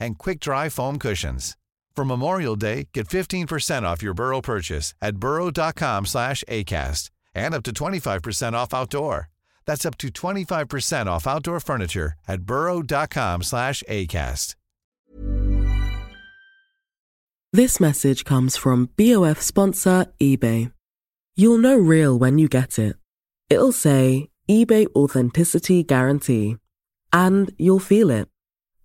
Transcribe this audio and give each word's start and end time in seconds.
and 0.00 0.18
quick-dry 0.18 0.68
foam 0.70 0.98
cushions. 0.98 1.56
For 1.94 2.04
Memorial 2.04 2.56
Day, 2.56 2.88
get 2.94 3.08
15% 3.08 3.82
off 3.82 4.02
your 4.02 4.14
Burrow 4.14 4.40
purchase 4.40 4.94
at 5.02 5.16
burrow.com 5.16 6.06
slash 6.06 6.42
ACAST 6.48 7.10
and 7.34 7.54
up 7.54 7.62
to 7.64 7.72
25% 7.72 8.54
off 8.54 8.72
outdoor. 8.72 9.28
That's 9.66 9.84
up 9.84 9.98
to 9.98 10.08
25% 10.08 11.06
off 11.06 11.26
outdoor 11.26 11.60
furniture 11.60 12.14
at 12.26 12.42
burrow.com 12.42 13.42
slash 13.42 13.82
ACAST. 13.88 14.54
This 17.52 17.80
message 17.80 18.24
comes 18.24 18.56
from 18.56 18.90
BOF 18.96 19.42
sponsor 19.42 20.06
eBay. 20.20 20.72
You'll 21.34 21.58
know 21.58 21.76
real 21.76 22.16
when 22.16 22.38
you 22.38 22.48
get 22.48 22.78
it. 22.78 22.94
It'll 23.48 23.72
say 23.72 24.28
eBay 24.48 24.86
Authenticity 24.94 25.82
Guarantee. 25.82 26.56
And 27.12 27.52
you'll 27.58 27.80
feel 27.80 28.10
it. 28.10 28.29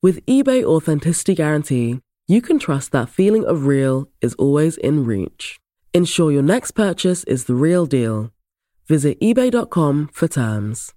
With 0.00 0.24
eBay 0.26 0.62
Authenticity 0.62 1.34
Guarantee, 1.34 1.98
you 2.28 2.40
can 2.40 2.60
trust 2.60 2.92
that 2.92 3.08
feeling 3.08 3.44
of 3.44 3.66
real 3.66 4.08
is 4.20 4.32
always 4.34 4.76
in 4.76 5.04
reach. 5.04 5.58
Ensure 5.92 6.30
your 6.30 6.40
next 6.40 6.70
purchase 6.70 7.24
is 7.24 7.46
the 7.46 7.56
real 7.56 7.84
deal. 7.84 8.30
Visit 8.86 9.20
eBay.com 9.20 10.10
for 10.12 10.28
terms. 10.28 10.94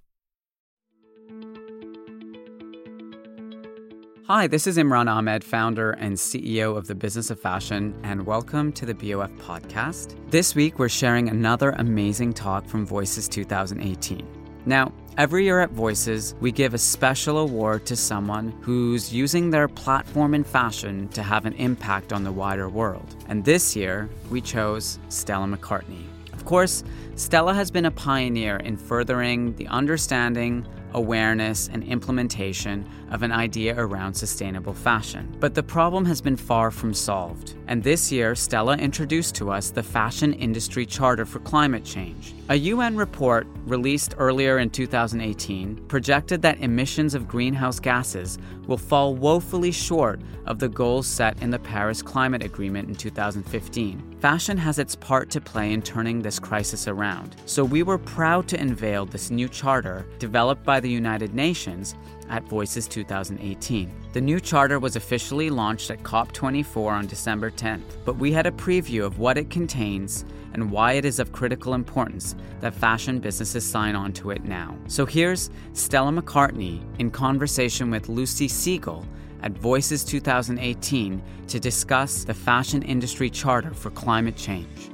Hi, 4.28 4.46
this 4.46 4.68
is 4.68 4.78
Imran 4.78 5.10
Ahmed, 5.10 5.42
founder 5.42 5.90
and 5.90 6.14
CEO 6.14 6.76
of 6.76 6.86
the 6.86 6.94
Business 6.94 7.32
of 7.32 7.40
Fashion, 7.40 7.98
and 8.04 8.24
welcome 8.24 8.70
to 8.70 8.86
the 8.86 8.94
BOF 8.94 9.32
podcast. 9.32 10.14
This 10.30 10.54
week, 10.54 10.78
we're 10.78 10.88
sharing 10.88 11.28
another 11.28 11.70
amazing 11.70 12.34
talk 12.34 12.68
from 12.68 12.86
Voices 12.86 13.28
2018. 13.28 14.24
Now, 14.64 14.92
Every 15.18 15.44
year 15.44 15.60
at 15.60 15.70
Voices, 15.72 16.34
we 16.40 16.52
give 16.52 16.72
a 16.72 16.78
special 16.78 17.36
award 17.36 17.84
to 17.84 17.96
someone 17.96 18.50
who's 18.62 19.12
using 19.12 19.50
their 19.50 19.68
platform 19.68 20.32
in 20.32 20.42
fashion 20.42 21.08
to 21.08 21.22
have 21.22 21.44
an 21.44 21.52
impact 21.54 22.14
on 22.14 22.24
the 22.24 22.32
wider 22.32 22.66
world. 22.70 23.14
And 23.28 23.44
this 23.44 23.76
year, 23.76 24.08
we 24.30 24.40
chose 24.40 24.98
Stella 25.10 25.46
McCartney. 25.46 26.06
Of 26.32 26.46
course, 26.46 26.82
Stella 27.16 27.52
has 27.52 27.70
been 27.70 27.84
a 27.84 27.90
pioneer 27.90 28.56
in 28.56 28.78
furthering 28.78 29.54
the 29.56 29.66
understanding, 29.66 30.66
awareness, 30.94 31.68
and 31.72 31.82
implementation 31.84 32.88
of 33.10 33.22
an 33.22 33.32
idea 33.32 33.74
around 33.76 34.14
sustainable 34.14 34.74
fashion. 34.74 35.34
But 35.40 35.54
the 35.54 35.62
problem 35.62 36.04
has 36.06 36.20
been 36.20 36.36
far 36.36 36.70
from 36.70 36.94
solved. 36.94 37.54
And 37.66 37.82
this 37.82 38.12
year, 38.12 38.34
Stella 38.34 38.76
introduced 38.76 39.34
to 39.36 39.50
us 39.50 39.70
the 39.70 39.82
Fashion 39.82 40.32
Industry 40.32 40.86
Charter 40.86 41.24
for 41.24 41.38
Climate 41.40 41.84
Change. 41.84 42.34
A 42.48 42.56
UN 42.56 42.96
report 42.96 43.46
released 43.66 44.14
earlier 44.18 44.58
in 44.58 44.70
2018 44.70 45.76
projected 45.88 46.42
that 46.42 46.60
emissions 46.60 47.14
of 47.14 47.28
greenhouse 47.28 47.80
gases 47.80 48.38
will 48.66 48.76
fall 48.76 49.14
woefully 49.14 49.72
short 49.72 50.20
of 50.46 50.58
the 50.58 50.68
goals 50.68 51.06
set 51.06 51.40
in 51.42 51.50
the 51.50 51.58
Paris 51.58 52.02
Climate 52.02 52.42
Agreement 52.42 52.88
in 52.88 52.94
2015. 52.94 54.11
Fashion 54.22 54.56
has 54.56 54.78
its 54.78 54.94
part 54.94 55.30
to 55.30 55.40
play 55.40 55.72
in 55.72 55.82
turning 55.82 56.22
this 56.22 56.38
crisis 56.38 56.86
around, 56.86 57.34
so 57.44 57.64
we 57.64 57.82
were 57.82 57.98
proud 57.98 58.46
to 58.46 58.60
unveil 58.60 59.04
this 59.04 59.32
new 59.32 59.48
charter 59.48 60.06
developed 60.20 60.62
by 60.62 60.78
the 60.78 60.88
United 60.88 61.34
Nations 61.34 61.96
at 62.28 62.44
Voices 62.44 62.86
2018. 62.86 63.92
The 64.12 64.20
new 64.20 64.38
charter 64.38 64.78
was 64.78 64.94
officially 64.94 65.50
launched 65.50 65.90
at 65.90 66.04
COP24 66.04 66.92
on 66.92 67.06
December 67.08 67.50
10th, 67.50 67.96
but 68.04 68.16
we 68.16 68.30
had 68.30 68.46
a 68.46 68.52
preview 68.52 69.04
of 69.04 69.18
what 69.18 69.36
it 69.36 69.50
contains 69.50 70.24
and 70.52 70.70
why 70.70 70.92
it 70.92 71.04
is 71.04 71.18
of 71.18 71.32
critical 71.32 71.74
importance 71.74 72.36
that 72.60 72.74
fashion 72.74 73.18
businesses 73.18 73.68
sign 73.68 73.96
on 73.96 74.12
to 74.12 74.30
it 74.30 74.44
now. 74.44 74.78
So 74.86 75.04
here's 75.04 75.50
Stella 75.72 76.12
McCartney 76.12 76.80
in 77.00 77.10
conversation 77.10 77.90
with 77.90 78.08
Lucy 78.08 78.46
Siegle 78.46 79.04
at 79.42 79.52
Voices 79.52 80.04
2018 80.04 81.22
to 81.48 81.60
discuss 81.60 82.24
the 82.24 82.34
fashion 82.34 82.82
industry 82.82 83.28
charter 83.28 83.74
for 83.74 83.90
climate 83.90 84.36
change. 84.36 84.90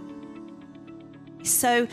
So, 1.42 1.86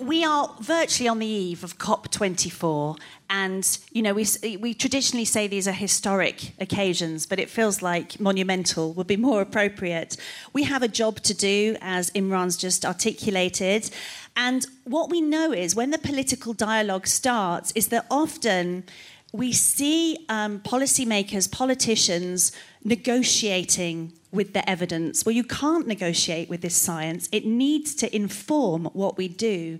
we 0.00 0.24
are 0.24 0.54
virtually 0.60 1.08
on 1.08 1.18
the 1.18 1.26
eve 1.26 1.64
of 1.64 1.78
COP24, 1.78 2.98
and 3.28 3.78
you 3.90 4.02
know 4.02 4.14
we 4.14 4.26
we 4.60 4.74
traditionally 4.74 5.24
say 5.24 5.46
these 5.46 5.68
are 5.68 5.72
historic 5.72 6.52
occasions, 6.60 7.26
but 7.26 7.38
it 7.38 7.50
feels 7.50 7.82
like 7.82 8.20
monumental 8.20 8.92
would 8.94 9.06
be 9.06 9.16
more 9.16 9.40
appropriate. 9.40 10.16
We 10.52 10.64
have 10.64 10.82
a 10.82 10.88
job 10.88 11.20
to 11.20 11.34
do, 11.34 11.76
as 11.80 12.10
Imran's 12.10 12.56
just 12.56 12.84
articulated, 12.84 13.90
and 14.36 14.66
what 14.84 15.10
we 15.10 15.20
know 15.20 15.52
is 15.52 15.74
when 15.74 15.90
the 15.90 15.98
political 15.98 16.52
dialogue 16.52 17.06
starts, 17.06 17.72
is 17.72 17.88
that 17.88 18.06
often 18.10 18.84
we 19.32 19.52
see 19.52 20.24
um, 20.28 20.60
policymakers, 20.60 21.50
politicians 21.50 22.52
negotiating 22.84 24.12
with 24.30 24.52
the 24.52 24.68
evidence. 24.68 25.24
Well, 25.24 25.34
you 25.34 25.44
can't 25.44 25.86
negotiate 25.86 26.48
with 26.48 26.60
this 26.60 26.76
science, 26.76 27.28
it 27.32 27.46
needs 27.46 27.94
to 27.96 28.14
inform 28.14 28.86
what 28.92 29.16
we 29.16 29.28
do. 29.28 29.78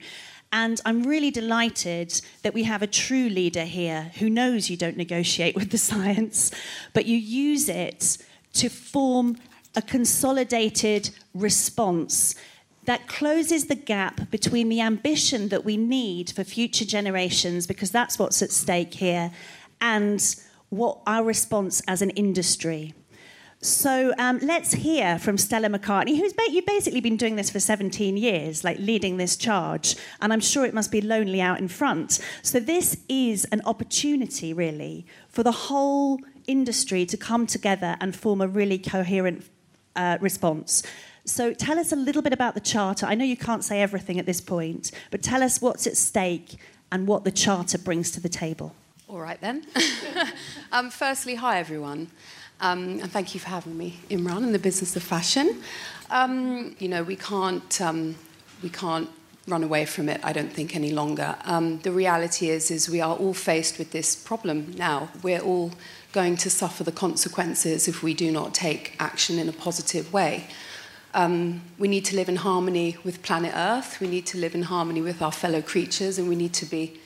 And 0.54 0.80
I'm 0.84 1.02
really 1.04 1.30
delighted 1.30 2.20
that 2.42 2.52
we 2.52 2.64
have 2.64 2.82
a 2.82 2.86
true 2.86 3.30
leader 3.30 3.64
here 3.64 4.12
who 4.18 4.28
knows 4.28 4.68
you 4.68 4.76
don't 4.76 4.98
negotiate 4.98 5.54
with 5.54 5.70
the 5.70 5.78
science, 5.78 6.50
but 6.92 7.06
you 7.06 7.16
use 7.16 7.69
it 7.69 8.19
to 8.54 8.69
form 8.69 9.36
a 9.74 9.80
consolidated 9.80 11.10
response 11.34 12.34
that 12.84 13.06
closes 13.06 13.67
the 13.67 13.75
gap 13.75 14.31
between 14.31 14.69
the 14.69 14.81
ambition 14.81 15.49
that 15.49 15.64
we 15.64 15.76
need 15.76 16.31
for 16.31 16.44
future 16.44 16.84
generations, 16.84 17.67
because 17.67 17.90
that's 17.90 18.19
what's 18.19 18.43
at 18.43 18.50
stake 18.50 18.94
here, 18.94 19.31
and 19.81 20.37
what 20.69 20.99
our 21.06 21.23
response 21.23 21.82
as 21.87 22.02
an 22.02 22.11
industry. 22.11 22.94
So 23.61 24.12
um, 24.19 24.40
let's 24.43 24.73
hear 24.73 25.20
from 25.20 25.38
Stella 25.38 25.69
McCartney, 25.69 26.17
who's 26.17 26.32
ba- 26.32 26.50
you've 26.50 26.67
basically 26.67 27.00
been 27.00 27.17
doing 27.17 27.37
this 27.37 27.49
for 27.49 27.61
17 27.61 28.17
years, 28.17 28.64
like 28.64 28.76
leading 28.81 29.19
this 29.19 29.37
charge, 29.37 29.94
and 30.20 30.32
I'm 30.32 30.40
sure 30.40 30.64
it 30.64 30.75
must 30.75 30.90
be 30.90 31.00
lonely 31.00 31.40
out 31.40 31.61
in 31.61 31.69
front. 31.69 32.19
So 32.43 32.58
this 32.58 32.96
is 33.08 33.44
an 33.52 33.62
opportunity, 33.64 34.52
really, 34.52 35.06
for 35.29 35.44
the 35.44 35.52
whole 35.52 36.19
industry 36.49 37.06
to 37.06 37.17
come 37.17 37.46
together 37.46 37.96
and 38.00 38.17
form 38.17 38.40
a 38.40 38.49
really 38.49 38.79
coherent 38.79 39.44
uh, 39.94 40.19
response. 40.20 40.82
So 41.24 41.54
tell 41.54 41.78
us 41.78 41.92
a 41.92 41.96
little 41.96 42.22
bit 42.22 42.32
about 42.32 42.54
the 42.54 42.60
charter. 42.60 43.06
I 43.06 43.14
know 43.14 43.24
you 43.24 43.36
can't 43.36 43.64
say 43.64 43.80
everything 43.80 44.19
at 44.19 44.26
this 44.26 44.40
point, 44.40 44.90
but 45.10 45.22
tell 45.22 45.42
us 45.42 45.62
what's 45.62 45.86
at 45.86 45.96
stake 45.96 46.56
and 46.90 47.06
what 47.06 47.24
the 47.24 47.30
charter 47.30 47.78
brings 47.78 48.10
to 48.12 48.20
the 48.20 48.28
table. 48.28 48.74
All 49.08 49.20
right 49.20 49.40
then. 49.40 49.64
um, 50.72 50.90
firstly, 50.90 51.36
hi 51.36 51.58
everyone. 51.58 52.08
Um, 52.60 53.00
and 53.00 53.10
thank 53.10 53.34
you 53.34 53.40
for 53.40 53.48
having 53.48 53.76
me, 53.76 53.98
Imran, 54.08 54.38
in 54.38 54.52
the 54.52 54.58
business 54.58 54.96
of 54.96 55.02
fashion. 55.02 55.62
Um, 56.10 56.76
you 56.78 56.88
know, 56.88 57.02
we 57.02 57.16
can't, 57.16 57.80
um, 57.80 58.16
we 58.62 58.69
can't 58.69 59.08
run 59.48 59.64
away 59.64 59.84
from 59.84 60.08
it, 60.08 60.20
I 60.22 60.32
don't 60.32 60.52
think, 60.52 60.76
any 60.76 60.92
longer. 60.92 61.36
Um, 61.44 61.80
the 61.80 61.90
reality 61.90 62.50
is, 62.50 62.70
is 62.70 62.88
we 62.88 63.00
are 63.00 63.16
all 63.16 63.34
faced 63.34 63.78
with 63.78 63.90
this 63.90 64.14
problem 64.14 64.72
now. 64.76 65.08
We're 65.22 65.40
all 65.40 65.72
going 66.12 66.36
to 66.38 66.50
suffer 66.50 66.84
the 66.84 66.92
consequences 66.92 67.88
if 67.88 68.02
we 68.02 68.14
do 68.14 68.30
not 68.30 68.54
take 68.54 68.94
action 69.00 69.38
in 69.38 69.48
a 69.48 69.52
positive 69.52 70.12
way. 70.12 70.46
Um, 71.14 71.62
we 71.79 71.88
need 71.88 72.06
to 72.06 72.17
live 72.17 72.29
in 72.29 72.37
harmony 72.37 72.97
with 73.05 73.23
planet 73.23 73.53
Earth, 73.55 74.00
we 74.00 74.09
need 74.09 74.25
to 74.26 74.38
live 74.38 74.55
in 74.55 74.62
harmony 74.62 75.03
with 75.03 75.20
our 75.20 75.32
fellow 75.32 75.61
creatures, 75.61 76.19
and 76.19 76.29
we 76.29 76.37
need 76.37 76.55
to 76.55 76.67
be 76.67 76.99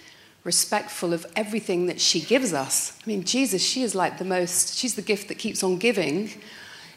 respectful 0.44 1.12
of 1.12 1.26
everything 1.34 1.86
that 1.86 2.00
she 2.00 2.20
gives 2.20 2.52
us. 2.52 2.96
I 3.04 3.08
mean, 3.08 3.24
Jesus, 3.24 3.62
she 3.62 3.82
is 3.82 3.96
like 3.96 4.18
the 4.18 4.24
most, 4.24 4.76
she's 4.78 4.94
the 4.94 5.02
gift 5.02 5.26
that 5.26 5.38
keeps 5.38 5.64
on 5.64 5.78
giving 5.78 6.30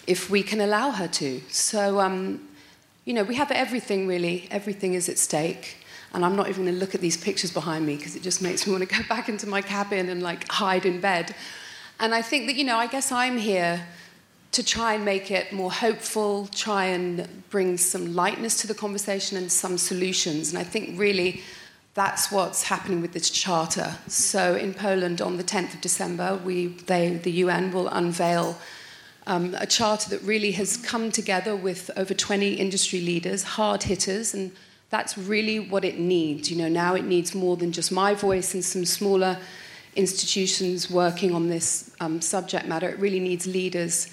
if 0.06 0.30
we 0.30 0.44
can 0.44 0.62
allow 0.62 0.92
her 0.92 1.08
to. 1.08 1.42
So, 1.50 2.00
um, 2.00 2.48
you 3.06 3.14
know, 3.14 3.24
we 3.24 3.36
have 3.36 3.50
everything 3.50 4.08
really, 4.08 4.48
everything 4.52 4.94
is 4.94 5.10
at 5.10 5.18
stake. 5.18 5.78
And 6.14 6.24
I'm 6.24 6.36
not 6.36 6.48
even 6.48 6.64
going 6.64 6.76
to 6.76 6.80
look 6.80 6.94
at 6.94 7.02
these 7.02 7.18
pictures 7.18 7.52
behind 7.52 7.88
me 7.88 7.96
because 7.96 8.16
it 8.16 8.22
just 8.22 8.42
makes 8.42 8.68
me 8.68 8.74
want 8.74 8.88
to 8.88 8.96
go 8.96 9.04
back 9.10 9.30
into 9.30 9.48
my 9.48 9.64
cabin 9.64 10.10
and 10.10 10.22
like 10.22 10.48
hide 10.52 10.86
in 10.86 11.02
bed. 11.02 11.36
And 12.00 12.14
I 12.14 12.22
think 12.22 12.46
that, 12.48 12.56
you 12.56 12.64
know, 12.64 12.78
I 12.78 12.86
guess 12.86 13.12
I'm 13.12 13.38
here 13.38 13.86
to 14.52 14.64
try 14.64 14.94
and 14.94 15.06
make 15.06 15.30
it 15.30 15.54
more 15.54 15.72
hopeful, 15.72 16.48
try 16.48 16.86
and 16.86 17.28
bring 17.50 17.78
some 17.78 18.16
lightness 18.16 18.60
to 18.62 18.68
the 18.68 18.74
conversation 18.74 19.38
and 19.38 19.52
some 19.52 19.78
solutions. 19.78 20.50
And 20.50 20.58
I 20.58 20.64
think 20.64 21.00
really 21.00 21.42
that's 21.94 22.32
what's 22.32 22.64
happening 22.64 23.02
with 23.02 23.14
this 23.14 23.30
charter. 23.30 23.96
So 24.08 24.56
in 24.56 24.74
Poland 24.74 25.22
on 25.22 25.38
the 25.38 25.44
10th 25.44 25.76
of 25.76 25.82
December, 25.82 26.40
we, 26.44 26.68
they, 26.68 27.10
the 27.10 27.32
UN 27.32 27.72
will 27.72 27.88
unveil 27.90 28.58
um, 29.28 29.56
a 29.60 29.68
charter 29.68 30.10
that 30.10 30.22
really 30.24 30.52
has 30.54 30.78
come 30.78 31.12
together 31.12 31.56
with 31.56 31.92
over 31.96 32.14
20 32.14 32.54
industry 32.54 33.02
leaders, 33.02 33.44
hard 33.44 33.84
hitters, 33.84 34.34
and 34.34 34.52
that's 34.90 35.18
really 35.18 35.60
what 35.60 35.86
it 35.86 36.00
needs. 36.00 36.50
You 36.50 36.58
know, 36.58 36.70
now 36.70 36.96
it 36.96 37.06
needs 37.06 37.36
more 37.36 37.56
than 37.56 37.72
just 37.72 37.92
my 37.92 38.16
voice 38.16 38.56
and 38.56 38.66
some 38.66 38.86
smaller 38.86 39.38
institutions 39.96 40.90
working 40.90 41.34
on 41.36 41.50
this 41.50 41.92
um, 42.00 42.22
subject 42.22 42.66
matter. 42.66 42.90
It 42.90 42.98
really 42.98 43.20
needs 43.20 43.46
leaders 43.46 44.12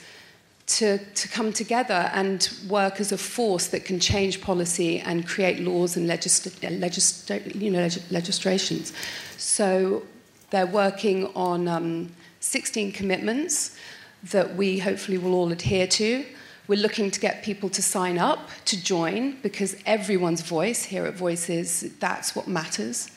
to, 0.67 0.99
to 0.99 1.29
come 1.29 1.53
together 1.53 2.11
and 2.13 2.51
work 2.69 3.01
as 3.01 3.13
a 3.13 3.19
force 3.19 3.69
that 3.69 3.85
can 3.85 4.01
change 4.01 4.41
policy 4.41 4.99
and 4.99 5.27
create 5.27 5.61
laws 5.61 5.97
and 5.97 6.09
you 6.09 7.71
know, 7.71 7.89
legislations. 8.11 8.93
So 9.37 10.03
they're 10.51 10.67
working 10.67 11.27
on 11.37 11.69
um, 11.69 12.11
16 12.41 12.93
commitments 12.93 13.77
that 14.25 14.57
we 14.57 14.79
hopefully 14.79 15.19
will 15.19 15.35
all 15.35 15.53
adhere 15.53 15.87
to. 15.87 16.25
We're 16.67 16.81
looking 16.81 17.13
to 17.13 17.21
get 17.21 17.45
people 17.45 17.69
to 17.71 17.83
sign 17.83 18.19
up 18.19 18.49
to 18.65 18.83
join 18.83 19.39
because 19.43 19.77
everyone's 19.87 20.43
voice 20.43 20.85
here 20.85 21.07
at 21.07 21.15
Voices, 21.15 21.93
that's 22.01 22.35
what 22.35 22.49
matters. 22.49 23.11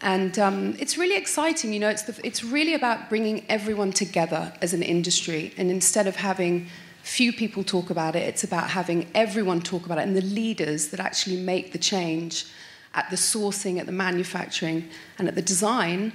And 0.00 0.38
um, 0.38 0.76
it's 0.78 0.96
really 0.96 1.16
exciting, 1.16 1.72
you 1.72 1.80
know, 1.80 1.88
it's, 1.88 2.02
the, 2.02 2.20
it's 2.24 2.44
really 2.44 2.74
about 2.74 3.08
bringing 3.08 3.44
everyone 3.48 3.92
together 3.92 4.52
as 4.62 4.72
an 4.72 4.82
industry. 4.82 5.52
And 5.56 5.70
instead 5.70 6.06
of 6.06 6.16
having 6.16 6.68
few 7.02 7.32
people 7.32 7.64
talk 7.64 7.90
about 7.90 8.14
it, 8.14 8.22
it's 8.22 8.44
about 8.44 8.70
having 8.70 9.08
everyone 9.14 9.60
talk 9.60 9.86
about 9.86 9.98
it 9.98 10.02
and 10.02 10.16
the 10.16 10.22
leaders 10.22 10.88
that 10.88 11.00
actually 11.00 11.36
make 11.36 11.72
the 11.72 11.78
change 11.78 12.46
at 12.94 13.10
the 13.10 13.16
sourcing, 13.16 13.78
at 13.80 13.86
the 13.86 13.92
manufacturing, 13.92 14.88
and 15.18 15.26
at 15.26 15.34
the 15.34 15.42
design 15.42 16.12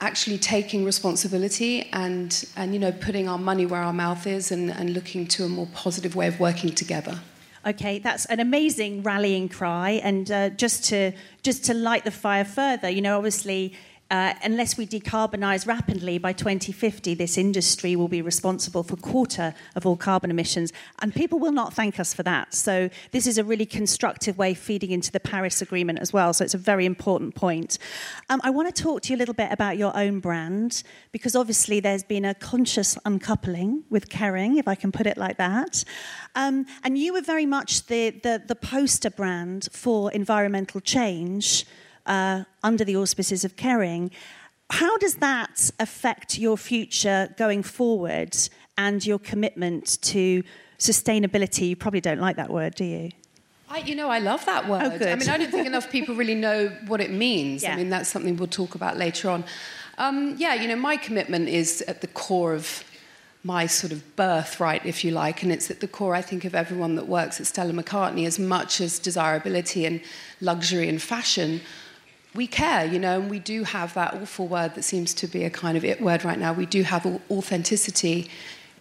actually 0.00 0.38
taking 0.38 0.84
responsibility 0.84 1.88
and, 1.92 2.46
and 2.56 2.72
you 2.72 2.78
know, 2.78 2.90
putting 2.90 3.28
our 3.28 3.38
money 3.38 3.66
where 3.66 3.82
our 3.82 3.92
mouth 3.92 4.26
is 4.26 4.50
and, 4.50 4.70
and 4.70 4.94
looking 4.94 5.26
to 5.26 5.44
a 5.44 5.48
more 5.48 5.66
positive 5.74 6.16
way 6.16 6.26
of 6.26 6.40
working 6.40 6.70
together. 6.70 7.20
Okay, 7.66 7.98
that's 7.98 8.24
an 8.26 8.40
amazing 8.40 9.02
rallying 9.02 9.48
cry, 9.48 10.00
and 10.02 10.30
uh, 10.30 10.48
just 10.50 10.84
to 10.86 11.12
just 11.42 11.64
to 11.66 11.74
light 11.74 12.04
the 12.04 12.10
fire 12.10 12.44
further, 12.44 12.88
you 12.88 13.02
know, 13.02 13.18
obviously 13.18 13.74
uh, 14.10 14.34
unless 14.42 14.76
we 14.76 14.86
decarbonise 14.86 15.66
rapidly 15.66 16.18
by 16.18 16.32
2050, 16.32 17.14
this 17.14 17.38
industry 17.38 17.94
will 17.94 18.08
be 18.08 18.20
responsible 18.20 18.82
for 18.82 18.96
quarter 18.96 19.54
of 19.76 19.86
all 19.86 19.96
carbon 19.96 20.30
emissions. 20.30 20.72
And 21.00 21.14
people 21.14 21.38
will 21.38 21.52
not 21.52 21.72
thank 21.72 22.00
us 22.00 22.12
for 22.12 22.24
that. 22.24 22.52
So, 22.52 22.90
this 23.12 23.26
is 23.26 23.38
a 23.38 23.44
really 23.44 23.66
constructive 23.66 24.36
way 24.36 24.54
feeding 24.54 24.90
into 24.90 25.12
the 25.12 25.20
Paris 25.20 25.62
Agreement 25.62 26.00
as 26.00 26.12
well. 26.12 26.32
So, 26.32 26.44
it's 26.44 26.54
a 26.54 26.58
very 26.58 26.86
important 26.86 27.36
point. 27.36 27.78
Um, 28.28 28.40
I 28.42 28.50
want 28.50 28.74
to 28.74 28.82
talk 28.82 29.02
to 29.02 29.10
you 29.10 29.16
a 29.16 29.20
little 29.20 29.34
bit 29.34 29.52
about 29.52 29.78
your 29.78 29.96
own 29.96 30.18
brand, 30.18 30.82
because 31.12 31.36
obviously 31.36 31.78
there's 31.78 32.02
been 32.02 32.24
a 32.24 32.34
conscious 32.34 32.98
uncoupling 33.04 33.84
with 33.90 34.08
Kering, 34.08 34.58
if 34.58 34.66
I 34.66 34.74
can 34.74 34.90
put 34.90 35.06
it 35.06 35.18
like 35.18 35.36
that. 35.36 35.84
Um, 36.34 36.66
and 36.82 36.98
you 36.98 37.12
were 37.12 37.22
very 37.22 37.46
much 37.46 37.86
the, 37.86 38.10
the, 38.10 38.42
the 38.44 38.56
poster 38.56 39.10
brand 39.10 39.68
for 39.72 40.10
environmental 40.10 40.80
change 40.80 41.64
uh, 42.10 42.44
under 42.62 42.84
the 42.84 42.96
auspices 42.96 43.44
of 43.44 43.56
Kering. 43.56 44.10
How 44.68 44.98
does 44.98 45.14
that 45.16 45.70
affect 45.78 46.38
your 46.38 46.58
future 46.58 47.34
going 47.38 47.62
forward 47.62 48.36
and 48.76 49.04
your 49.06 49.18
commitment 49.18 50.02
to 50.02 50.42
sustainability? 50.78 51.68
You 51.68 51.76
probably 51.76 52.00
don't 52.00 52.20
like 52.20 52.36
that 52.36 52.50
word, 52.50 52.74
do 52.74 52.84
you? 52.84 53.10
I, 53.68 53.78
you 53.78 53.94
know, 53.94 54.10
I 54.10 54.18
love 54.18 54.44
that 54.46 54.68
word. 54.68 54.82
Oh, 54.82 54.98
good. 54.98 55.08
I 55.08 55.14
mean, 55.14 55.28
I 55.28 55.38
don't 55.38 55.50
think 55.50 55.66
enough 55.66 55.90
people 55.90 56.16
really 56.16 56.34
know 56.34 56.76
what 56.88 57.00
it 57.00 57.12
means. 57.12 57.62
Yeah. 57.62 57.74
I 57.74 57.76
mean, 57.76 57.88
that's 57.88 58.08
something 58.08 58.36
we'll 58.36 58.48
talk 58.48 58.74
about 58.74 58.96
later 58.96 59.30
on. 59.30 59.44
Um, 59.98 60.34
yeah, 60.36 60.54
you 60.54 60.66
know, 60.66 60.76
my 60.76 60.96
commitment 60.96 61.48
is 61.48 61.82
at 61.82 62.00
the 62.00 62.08
core 62.08 62.54
of 62.54 62.84
my 63.44 63.66
sort 63.66 63.92
of 63.92 64.16
birthright, 64.16 64.84
if 64.84 65.04
you 65.04 65.12
like, 65.12 65.42
and 65.44 65.52
it's 65.52 65.70
at 65.70 65.80
the 65.80 65.88
core, 65.88 66.14
I 66.14 66.22
think, 66.22 66.44
of 66.44 66.54
everyone 66.54 66.96
that 66.96 67.06
works 67.06 67.40
at 67.40 67.46
Stella 67.46 67.72
McCartney, 67.72 68.26
as 68.26 68.38
much 68.38 68.80
as 68.80 68.98
desirability 68.98 69.86
and 69.86 70.00
luxury 70.40 70.88
and 70.88 71.00
fashion 71.00 71.60
we 72.34 72.46
care, 72.46 72.84
you 72.84 72.98
know, 72.98 73.20
and 73.20 73.30
we 73.30 73.38
do 73.38 73.64
have 73.64 73.94
that 73.94 74.14
awful 74.14 74.46
word 74.46 74.74
that 74.74 74.82
seems 74.82 75.12
to 75.14 75.26
be 75.26 75.44
a 75.44 75.50
kind 75.50 75.76
of 75.76 75.84
it 75.84 76.00
word 76.00 76.24
right 76.24 76.38
now. 76.38 76.52
We 76.52 76.66
do 76.66 76.82
have 76.82 77.04
authenticity 77.30 78.30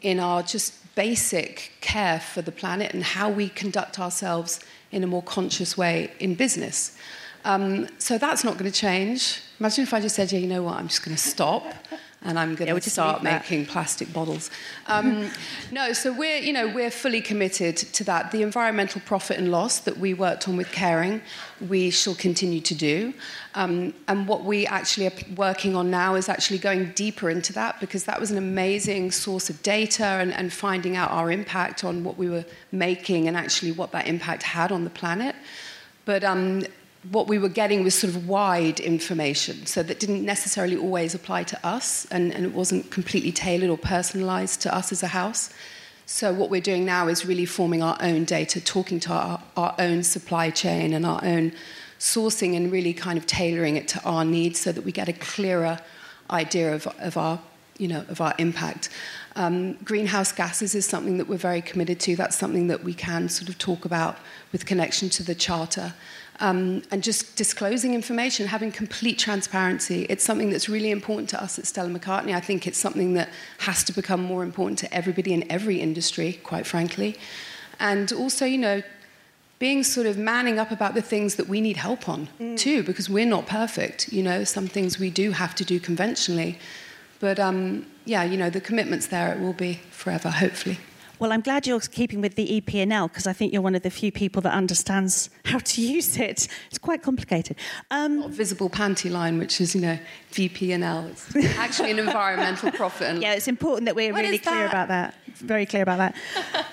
in 0.01 0.19
our 0.19 0.43
just 0.43 0.73
basic 0.95 1.71
care 1.81 2.19
for 2.19 2.41
the 2.41 2.51
planet 2.51 2.93
and 2.93 3.03
how 3.03 3.29
we 3.29 3.49
conduct 3.49 3.99
ourselves 3.99 4.59
in 4.91 5.03
a 5.03 5.07
more 5.07 5.23
conscious 5.23 5.77
way 5.77 6.11
in 6.19 6.35
business. 6.35 6.97
Um, 7.45 7.87
so 7.97 8.17
that's 8.17 8.43
not 8.43 8.57
going 8.57 8.69
to 8.69 8.77
change. 8.77 9.41
Imagine 9.59 9.83
if 9.83 9.93
I 9.93 10.01
just 10.01 10.15
said, 10.15 10.31
yeah, 10.31 10.39
you 10.39 10.47
know 10.47 10.63
what, 10.63 10.75
I'm 10.75 10.87
just 10.87 11.03
going 11.03 11.15
to 11.15 11.21
stop. 11.21 11.63
And 12.21 12.37
I'm 12.37 12.55
going 12.55 12.67
yeah, 12.67 12.77
to 12.77 12.89
start 12.89 13.23
making 13.23 13.65
plastic 13.65 14.11
bottles. 14.11 14.49
Um, 14.87 15.29
no, 15.71 15.93
so 15.93 16.11
we're, 16.11 16.37
you 16.37 16.51
know, 16.51 16.67
we're 16.67 16.89
fully 16.89 17.21
committed 17.21 17.77
to 17.77 18.03
that. 18.05 18.31
The 18.31 18.41
environmental 18.41 19.01
profit 19.05 19.37
and 19.37 19.51
loss 19.51 19.77
that 19.81 19.99
we 19.99 20.15
worked 20.15 20.47
on 20.47 20.57
with 20.57 20.69
Kering, 20.69 21.21
we 21.67 21.91
shall 21.91 22.15
continue 22.15 22.59
to 22.59 22.73
do. 22.73 23.13
Um, 23.53 23.93
and 24.07 24.27
what 24.27 24.43
we 24.43 24.65
actually 24.65 25.05
are 25.05 25.13
working 25.35 25.75
on 25.75 25.91
now 25.91 26.15
is 26.15 26.27
actually 26.27 26.57
going 26.57 26.91
deeper 26.93 27.29
into 27.29 27.53
that 27.53 27.79
because 27.79 28.05
that 28.05 28.19
was 28.19 28.31
an 28.31 28.37
amazing 28.39 29.11
source 29.11 29.47
of 29.51 29.61
data 29.61 30.03
and, 30.03 30.33
and 30.33 30.51
finding 30.51 30.95
out 30.95 31.11
our 31.11 31.29
impact 31.31 31.83
on 31.83 32.03
what 32.03 32.17
we 32.17 32.27
were 32.27 32.45
making 32.71 33.27
and 33.27 33.37
actually 33.37 33.71
what 33.71 33.91
that 33.91 34.07
impact 34.07 34.41
had 34.41 34.71
on 34.71 34.85
the 34.85 34.89
planet. 34.89 35.35
But 36.05 36.23
um, 36.23 36.63
what 37.11 37.27
we 37.27 37.37
were 37.37 37.49
getting 37.49 37.83
was 37.83 37.95
sort 37.95 38.13
of 38.13 38.27
wide 38.27 38.79
information, 38.79 39.65
so 39.65 39.81
that 39.83 39.99
didn't 39.99 40.25
necessarily 40.25 40.75
always 40.75 41.15
apply 41.15 41.43
to 41.43 41.65
us, 41.65 42.05
and, 42.11 42.33
and 42.33 42.45
it 42.45 42.53
wasn't 42.53 42.91
completely 42.91 43.31
tailored 43.31 43.69
or 43.69 43.77
personalized 43.77 44.61
to 44.61 44.75
us 44.75 44.91
as 44.91 45.01
a 45.01 45.07
house. 45.07 45.49
So, 46.05 46.33
what 46.33 46.49
we're 46.49 46.59
doing 46.59 46.85
now 46.85 47.07
is 47.07 47.25
really 47.25 47.45
forming 47.45 47.81
our 47.81 47.97
own 48.01 48.25
data, 48.25 48.59
talking 48.59 48.99
to 49.01 49.13
our, 49.13 49.41
our 49.55 49.75
own 49.79 50.03
supply 50.03 50.49
chain 50.49 50.93
and 50.93 51.05
our 51.05 51.23
own 51.23 51.53
sourcing, 51.99 52.57
and 52.57 52.71
really 52.71 52.93
kind 52.93 53.17
of 53.17 53.25
tailoring 53.25 53.77
it 53.77 53.87
to 53.89 54.03
our 54.03 54.25
needs 54.25 54.59
so 54.59 54.71
that 54.71 54.83
we 54.83 54.91
get 54.91 55.07
a 55.07 55.13
clearer 55.13 55.79
idea 56.31 56.73
of, 56.73 56.87
of, 56.99 57.15
our, 57.15 57.39
you 57.77 57.87
know, 57.87 58.03
of 58.09 58.19
our 58.19 58.33
impact. 58.39 58.89
Um, 59.35 59.73
greenhouse 59.85 60.33
gases 60.33 60.75
is 60.75 60.85
something 60.85 61.17
that 61.17 61.29
we're 61.29 61.37
very 61.37 61.61
committed 61.61 61.99
to. 62.01 62.15
That's 62.17 62.37
something 62.37 62.67
that 62.67 62.83
we 62.83 62.93
can 62.93 63.29
sort 63.29 63.47
of 63.47 63.57
talk 63.57 63.85
about 63.85 64.17
with 64.51 64.65
connection 64.65 65.09
to 65.11 65.23
the 65.23 65.35
Charter 65.35 65.93
um, 66.39 66.81
and 66.91 67.03
just 67.03 67.35
disclosing 67.35 67.93
information, 67.93 68.47
having 68.47 68.71
complete 68.71 69.19
transparency. 69.19 70.05
It's 70.09 70.23
something 70.23 70.49
that's 70.49 70.69
really 70.69 70.91
important 70.91 71.29
to 71.29 71.43
us 71.43 71.59
at 71.59 71.67
Stella 71.67 71.89
McCartney. 71.89 72.33
I 72.33 72.39
think 72.39 72.65
it's 72.65 72.77
something 72.77 73.13
that 73.13 73.29
has 73.59 73.83
to 73.85 73.93
become 73.93 74.23
more 74.23 74.43
important 74.43 74.79
to 74.79 74.93
everybody 74.93 75.33
in 75.33 75.49
every 75.51 75.81
industry, 75.81 76.39
quite 76.43 76.65
frankly. 76.65 77.17
And 77.79 78.11
also, 78.13 78.45
you 78.45 78.57
know, 78.57 78.81
being 79.59 79.83
sort 79.83 80.07
of 80.07 80.17
manning 80.17 80.57
up 80.57 80.71
about 80.71 80.93
the 80.93 81.01
things 81.01 81.35
that 81.35 81.49
we 81.49 81.59
need 81.59 81.75
help 81.75 82.07
on 82.07 82.29
mm. 82.39 82.57
too, 82.57 82.81
because 82.83 83.09
we're 83.09 83.25
not 83.25 83.45
perfect. 83.45 84.11
You 84.11 84.23
know, 84.23 84.45
some 84.45 84.67
things 84.67 84.97
we 84.97 85.09
do 85.09 85.31
have 85.31 85.53
to 85.55 85.65
do 85.65 85.79
conventionally. 85.79 86.57
But 87.19 87.39
um, 87.39 87.85
yeah, 88.05 88.23
you 88.23 88.37
know, 88.37 88.49
the 88.49 88.61
commitment's 88.61 89.07
there. 89.07 89.33
It 89.33 89.41
will 89.41 89.53
be 89.53 89.81
forever, 89.91 90.29
hopefully. 90.29 90.79
Well, 91.19 91.33
I'm 91.33 91.41
glad 91.41 91.67
you're 91.67 91.81
keeping 91.81 92.21
with 92.21 92.35
the 92.35 92.61
EPNL 92.61 93.09
because 93.09 93.27
I 93.27 93.33
think 93.33 93.51
you're 93.51 93.61
one 93.61 93.75
of 93.75 93.81
the 93.81 93.89
few 93.89 94.09
people 94.09 94.41
that 94.43 94.53
understands 94.53 95.29
how 95.43 95.59
to 95.59 95.81
use 95.97 96.17
it. 96.17 96.47
It's 96.67 96.77
quite 96.77 97.03
complicated. 97.03 97.57
Um, 97.91 98.31
visible 98.31 98.69
panty 98.69 99.11
line, 99.11 99.37
which 99.37 99.59
is, 99.59 99.75
you 99.75 99.81
know, 99.81 99.99
VPNL. 100.31 101.09
It's 101.35 101.57
actually 101.57 101.91
an 101.91 101.99
environmental 102.07 102.71
profit. 102.71 103.21
Yeah, 103.21 103.33
it's 103.33 103.49
important 103.49 103.85
that 103.87 103.95
we're 103.95 104.13
really 104.13 104.37
clear 104.37 104.59
that? 104.59 104.69
about 104.69 104.87
that. 104.87 105.15
Very 105.35 105.65
clear 105.65 105.83
about 105.83 105.97
that. 105.97 106.15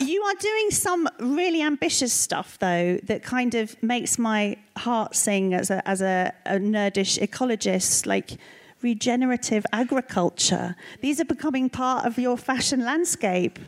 you 0.00 0.22
are 0.22 0.34
doing 0.34 0.70
some 0.70 1.08
really 1.18 1.60
ambitious 1.60 2.12
stuff, 2.12 2.56
though, 2.60 2.98
that 3.02 3.24
kind 3.24 3.56
of 3.56 3.80
makes 3.82 4.16
my 4.16 4.56
heart 4.76 5.16
sing 5.16 5.54
as 5.54 5.70
a, 5.70 5.86
as 5.88 6.00
a, 6.00 6.32
a 6.44 6.54
nerdish 6.54 7.18
ecologist. 7.18 8.06
Like, 8.06 8.38
regenerative 8.82 9.66
agriculture. 9.72 10.76
These 11.00 11.18
are 11.20 11.24
becoming 11.24 11.68
part 11.70 12.06
of 12.06 12.18
your 12.18 12.36
fashion 12.36 12.84
landscape. 12.84 13.58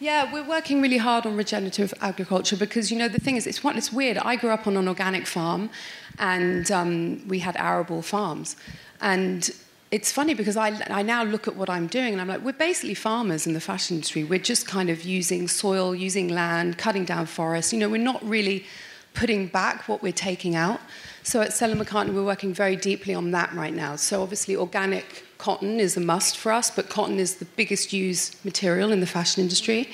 Yeah, 0.00 0.32
we're 0.32 0.46
working 0.46 0.82
really 0.82 0.96
hard 0.96 1.24
on 1.24 1.36
regenerative 1.36 1.94
agriculture 2.00 2.56
because, 2.56 2.90
you 2.90 2.98
know, 2.98 3.08
the 3.08 3.20
thing 3.20 3.36
is, 3.36 3.46
it's, 3.46 3.60
it's 3.64 3.92
weird. 3.92 4.18
I 4.18 4.36
grew 4.36 4.50
up 4.50 4.66
on 4.66 4.76
an 4.76 4.88
organic 4.88 5.26
farm 5.26 5.70
and 6.18 6.70
um, 6.70 7.26
we 7.28 7.38
had 7.38 7.56
arable 7.56 8.02
farms. 8.02 8.56
And 9.00 9.50
it's 9.92 10.10
funny 10.10 10.34
because 10.34 10.56
I, 10.56 10.80
I 10.90 11.02
now 11.02 11.22
look 11.22 11.46
at 11.46 11.54
what 11.54 11.70
I'm 11.70 11.86
doing 11.86 12.12
and 12.12 12.20
I'm 12.20 12.26
like, 12.26 12.42
we're 12.42 12.52
basically 12.52 12.94
farmers 12.94 13.46
in 13.46 13.52
the 13.52 13.60
fashion 13.60 13.96
industry. 13.96 14.24
We're 14.24 14.40
just 14.40 14.66
kind 14.66 14.90
of 14.90 15.04
using 15.04 15.46
soil, 15.46 15.94
using 15.94 16.28
land, 16.28 16.76
cutting 16.76 17.04
down 17.04 17.26
forests. 17.26 17.72
You 17.72 17.78
know, 17.78 17.88
we're 17.88 17.98
not 17.98 18.22
really 18.28 18.66
putting 19.14 19.46
back 19.46 19.88
what 19.88 20.02
we're 20.02 20.12
taking 20.12 20.56
out. 20.56 20.80
So 21.22 21.40
at 21.40 21.52
Stella 21.52 21.76
McCartney, 21.76 22.12
we're 22.12 22.24
working 22.24 22.52
very 22.52 22.74
deeply 22.74 23.14
on 23.14 23.30
that 23.30 23.54
right 23.54 23.72
now. 23.72 23.94
So 23.94 24.22
obviously, 24.22 24.56
organic 24.56 25.24
cotton 25.44 25.78
is 25.78 25.94
a 25.94 26.00
must 26.00 26.38
for 26.38 26.50
us, 26.52 26.70
but 26.70 26.88
cotton 26.88 27.18
is 27.18 27.34
the 27.34 27.44
biggest 27.44 27.92
used 27.92 28.42
material 28.46 28.90
in 28.90 29.00
the 29.00 29.06
fashion 29.06 29.42
industry. 29.42 29.90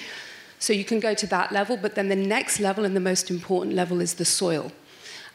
So 0.60 0.72
you 0.72 0.84
can 0.84 1.00
go 1.00 1.12
to 1.12 1.26
that 1.26 1.50
level, 1.50 1.76
but 1.76 1.96
then 1.96 2.08
the 2.08 2.22
next 2.36 2.60
level 2.60 2.84
and 2.84 2.94
the 2.94 3.00
most 3.00 3.30
important 3.30 3.74
level 3.74 4.00
is 4.00 4.14
the 4.14 4.24
soil. 4.24 4.70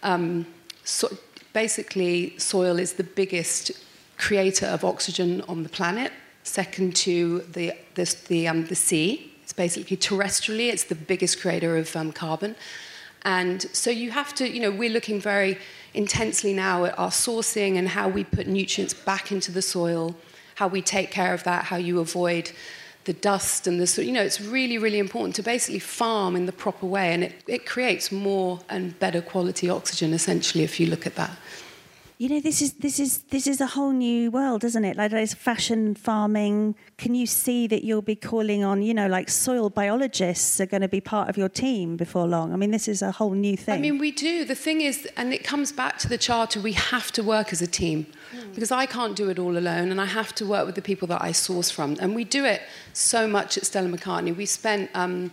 Um, 0.03 0.45
so 0.85 1.05
basically, 1.51 2.39
soil 2.39 2.79
is 2.79 2.93
the 2.93 3.03
biggest 3.03 3.71
creator 4.17 4.67
of 4.67 4.85
oxygen 4.85 5.41
on 5.49 5.63
the 5.63 5.69
planet, 5.69 6.13
second 6.43 6.95
to 7.07 7.39
the, 7.51 7.73
the, 7.95 8.15
the, 8.29 8.47
um, 8.47 8.67
the 8.67 8.75
sea. 8.75 9.33
It's 9.43 9.51
basically 9.51 9.97
terrestrially, 9.97 10.71
it's 10.71 10.85
the 10.85 10.95
biggest 10.95 11.41
creator 11.41 11.75
of 11.75 11.93
um, 11.93 12.13
carbon. 12.13 12.55
And 13.25 13.63
so 13.73 13.89
you 13.89 14.11
have 14.11 14.33
to, 14.35 14.47
you 14.47 14.61
know, 14.61 14.71
we're 14.71 14.95
looking 14.97 15.19
very 15.19 15.57
intensely 15.95 16.53
now 16.53 16.85
at 16.85 16.97
our 16.99 17.09
sourcing 17.09 17.77
and 17.77 17.89
how 17.89 18.07
we 18.07 18.23
put 18.23 18.47
nutrients 18.47 18.93
back 18.93 19.31
into 19.31 19.51
the 19.51 19.61
soil, 19.61 20.15
how 20.55 20.67
we 20.67 20.81
take 20.81 21.09
care 21.09 21.33
of 21.33 21.43
that, 21.43 21.65
how 21.65 21.77
you 21.77 21.99
avoid 21.99 22.51
the 23.05 23.13
dust 23.13 23.67
and 23.67 23.79
the 23.79 24.03
you 24.03 24.11
know 24.11 24.21
it's 24.21 24.41
really 24.41 24.79
really 24.79 24.97
important 24.97 25.35
to 25.35 25.43
basically 25.43 25.77
farm 25.77 26.35
in 26.35 26.47
the 26.47 26.51
proper 26.51 26.87
way 26.87 27.13
and 27.13 27.23
it, 27.23 27.33
it 27.45 27.65
creates 27.65 28.11
more 28.11 28.59
and 28.67 28.99
better 28.99 29.21
quality 29.21 29.69
oxygen 29.69 30.11
essentially 30.11 30.63
if 30.63 30.79
you 30.79 30.87
look 30.87 31.05
at 31.05 31.13
that 31.13 31.37
you 32.17 32.29
know 32.29 32.39
this 32.39 32.61
is 32.61 32.73
this 32.73 32.99
is 32.99 33.23
this 33.23 33.45
is 33.45 33.59
a 33.59 33.67
whole 33.67 33.91
new 33.91 34.31
world 34.31 34.63
isn't 34.63 34.85
it? 34.85 34.95
Like 34.95 35.11
there's 35.11 35.33
fashion 35.33 35.95
farming. 35.95 36.75
Can 36.97 37.13
you 37.13 37.25
see 37.25 37.67
that 37.67 37.83
you'll 37.83 38.01
be 38.01 38.15
calling 38.15 38.63
on 38.63 38.81
you 38.81 38.93
know 38.93 39.07
like 39.07 39.29
soil 39.29 39.69
biologists 39.69 40.61
are 40.61 40.65
going 40.65 40.81
to 40.81 40.87
be 40.87 41.01
part 41.01 41.29
of 41.29 41.37
your 41.37 41.49
team 41.49 41.97
before 41.97 42.27
long? 42.27 42.53
I 42.53 42.55
mean 42.55 42.71
this 42.71 42.87
is 42.87 43.01
a 43.01 43.11
whole 43.11 43.31
new 43.31 43.57
thing 43.57 43.75
i 43.75 43.77
mean 43.77 43.97
we 43.97 44.11
do. 44.11 44.45
The 44.45 44.55
thing 44.55 44.81
is 44.81 45.07
and 45.17 45.33
it 45.33 45.43
comes 45.43 45.71
back 45.71 45.97
to 45.99 46.07
the 46.07 46.17
charter 46.17 46.61
we 46.61 46.73
have 46.73 47.11
to 47.13 47.23
work 47.23 47.51
as 47.51 47.61
a 47.61 47.67
team. 47.67 48.07
Mm. 48.33 48.55
because 48.55 48.71
i 48.71 48.85
can't 48.85 49.15
do 49.15 49.29
it 49.29 49.37
all 49.37 49.55
alone 49.55 49.91
and 49.91 50.01
i 50.01 50.05
have 50.05 50.33
to 50.33 50.45
work 50.45 50.65
with 50.65 50.75
the 50.75 50.81
people 50.81 51.07
that 51.09 51.21
i 51.21 51.31
source 51.31 51.69
from. 51.69 51.97
And 51.99 52.15
we 52.15 52.23
do 52.23 52.45
it 52.45 52.61
so 52.93 53.27
much 53.27 53.57
at 53.57 53.65
stella 53.65 53.89
mccartney. 53.89 54.35
We 54.35 54.45
spent 54.45 54.89
um, 54.93 55.31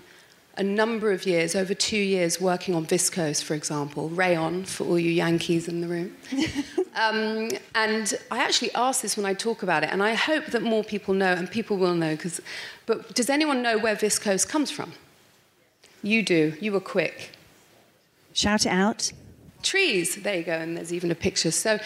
a 0.62 0.64
number 0.64 1.10
of 1.10 1.26
years, 1.26 1.56
over 1.56 1.74
two 1.74 1.96
years, 1.96 2.40
working 2.40 2.72
on 2.76 2.86
viscose, 2.86 3.42
for 3.42 3.54
example, 3.54 4.08
rayon 4.10 4.64
for 4.64 4.84
all 4.86 4.98
you 4.98 5.10
Yankees 5.10 5.66
in 5.66 5.80
the 5.80 5.88
room. 5.88 6.16
um, 6.94 7.50
and 7.74 8.14
I 8.30 8.38
actually 8.38 8.72
ask 8.74 9.02
this 9.02 9.16
when 9.16 9.26
I 9.26 9.34
talk 9.34 9.64
about 9.64 9.82
it, 9.82 9.90
and 9.90 10.00
I 10.00 10.14
hope 10.14 10.46
that 10.46 10.62
more 10.62 10.84
people 10.84 11.14
know, 11.14 11.32
and 11.32 11.50
people 11.50 11.76
will 11.78 11.96
know. 11.96 12.16
Cause, 12.16 12.40
but 12.86 13.12
does 13.12 13.28
anyone 13.28 13.60
know 13.60 13.76
where 13.76 13.96
viscose 13.96 14.48
comes 14.48 14.70
from? 14.70 14.92
You 16.00 16.22
do. 16.22 16.54
You 16.60 16.70
were 16.70 16.80
quick. 16.80 17.32
Shout 18.32 18.64
it 18.64 18.70
out. 18.70 19.10
Trees. 19.64 20.22
There 20.22 20.36
you 20.36 20.44
go, 20.44 20.52
and 20.52 20.76
there's 20.76 20.92
even 20.92 21.10
a 21.10 21.16
picture. 21.16 21.50
So. 21.50 21.80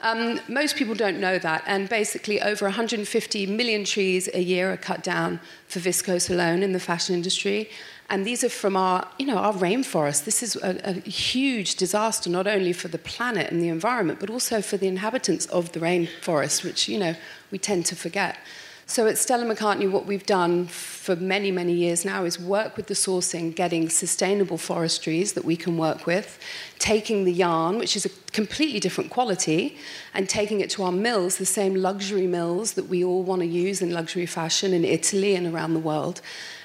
Um, 0.00 0.38
most 0.48 0.76
people 0.76 0.94
don't 0.94 1.18
know 1.18 1.40
that, 1.40 1.64
and 1.66 1.88
basically, 1.88 2.40
over 2.40 2.66
150 2.66 3.46
million 3.46 3.82
trees 3.82 4.28
a 4.32 4.40
year 4.40 4.72
are 4.72 4.76
cut 4.76 5.02
down 5.02 5.40
for 5.66 5.80
viscose 5.80 6.30
alone 6.30 6.62
in 6.62 6.72
the 6.72 6.78
fashion 6.78 7.16
industry. 7.16 7.68
And 8.10 8.26
these 8.26 8.42
are 8.42 8.48
from 8.48 8.74
our, 8.74 9.06
you 9.18 9.26
know, 9.26 9.36
our 9.36 9.52
rainforest. 9.52 10.24
This 10.24 10.42
is 10.42 10.56
a, 10.56 10.80
a, 10.88 10.92
huge 10.92 11.74
disaster, 11.74 12.30
not 12.30 12.46
only 12.46 12.72
for 12.72 12.88
the 12.88 12.98
planet 12.98 13.50
and 13.50 13.60
the 13.60 13.68
environment, 13.68 14.18
but 14.18 14.30
also 14.30 14.62
for 14.62 14.78
the 14.78 14.88
inhabitants 14.88 15.44
of 15.46 15.72
the 15.72 15.80
rainforest, 15.80 16.64
which, 16.64 16.88
you 16.88 16.98
know, 16.98 17.14
we 17.50 17.58
tend 17.58 17.84
to 17.86 17.96
forget. 17.96 18.38
So 18.86 19.06
at 19.06 19.18
Stella 19.18 19.44
McCartney, 19.44 19.90
what 19.90 20.06
we've 20.06 20.24
done 20.24 20.66
for 20.66 21.14
many, 21.14 21.50
many 21.50 21.74
years 21.74 22.06
now 22.06 22.24
is 22.24 22.40
work 22.40 22.78
with 22.78 22.86
the 22.86 22.94
sourcing, 22.94 23.54
getting 23.54 23.90
sustainable 23.90 24.56
forestries 24.56 25.34
that 25.34 25.44
we 25.44 25.56
can 25.56 25.76
work 25.76 26.06
with, 26.06 26.38
taking 26.78 27.24
the 27.24 27.32
yarn, 27.32 27.76
which 27.76 27.94
is 27.96 28.06
a 28.06 28.10
completely 28.32 28.80
different 28.80 29.10
quality, 29.10 29.76
and 30.14 30.26
taking 30.26 30.60
it 30.60 30.70
to 30.70 30.84
our 30.84 30.92
mills, 30.92 31.36
the 31.36 31.44
same 31.44 31.74
luxury 31.74 32.26
mills 32.26 32.72
that 32.72 32.88
we 32.88 33.04
all 33.04 33.22
want 33.22 33.42
to 33.42 33.46
use 33.46 33.82
in 33.82 33.92
luxury 33.92 34.24
fashion 34.24 34.72
in 34.72 34.86
Italy 34.86 35.34
and 35.34 35.46
around 35.46 35.74
the 35.74 35.80
world, 35.80 36.22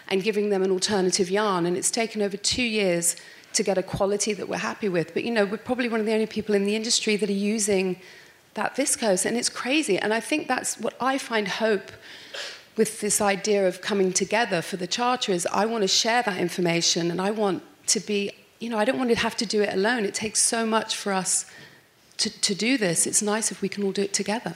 and 0.08 0.24
giving 0.24 0.50
them 0.50 0.64
an 0.64 0.72
alternative 0.72 1.30
yarn. 1.30 1.66
And 1.66 1.78
it's 1.78 1.92
taken 1.92 2.22
over 2.22 2.38
two 2.38 2.64
years 2.64 3.16
to 3.54 3.64
get 3.64 3.78
a 3.78 3.84
quality 3.84 4.34
that 4.34 4.50
we're 4.50 4.58
happy 4.58 4.90
with. 4.90 5.14
But 5.14 5.24
you 5.24 5.32
know, 5.32 5.46
we're 5.46 5.58
probably 5.58 5.90
one 5.90 6.00
of 6.00 6.06
the 6.06 6.14
only 6.14 6.26
people 6.26 6.56
in 6.56 6.66
the 6.66 6.76
industry 6.76 7.16
that 7.16 7.30
are 7.30 7.34
using 7.34 7.98
that 8.56 8.76
viscose, 8.76 9.26
and 9.26 9.38
it's 9.38 9.50
crazy. 9.50 9.98
And 9.98 10.14
I 10.14 10.20
think 10.20 10.48
that's 10.48 10.80
what 10.80 10.96
I 11.00 11.18
find 11.18 11.48
hope 11.48 11.92
with 12.76 13.02
this 13.02 13.22
idea 13.22 13.68
of 13.68 13.82
coming 13.82 14.12
together 14.12 14.62
for 14.62 14.78
the 14.78 14.88
charter 14.88 15.32
is 15.32 15.48
I 15.52 15.66
want 15.66 15.84
to 15.84 15.88
share 15.88 16.24
that 16.24 16.38
information, 16.38 17.12
and 17.12 17.22
I 17.22 17.32
want 17.32 17.64
to 17.88 18.00
be, 18.00 18.32
you 18.60 18.70
know, 18.70 18.78
I 18.78 18.86
don't 18.86 18.98
want 18.98 19.10
to 19.10 19.16
have 19.16 19.36
to 19.38 19.46
do 19.46 19.62
it 19.62 19.74
alone. 19.74 20.06
It 20.06 20.14
takes 20.14 20.40
so 20.40 20.66
much 20.66 20.96
for 20.96 21.14
us 21.14 21.46
to, 22.18 22.30
to 22.42 22.56
do 22.56 22.78
this. 22.78 23.06
It's 23.06 23.22
nice 23.22 23.52
if 23.52 23.62
we 23.62 23.70
can 23.70 23.84
all 23.84 23.92
do 23.92 24.02
it 24.02 24.14
together. 24.14 24.56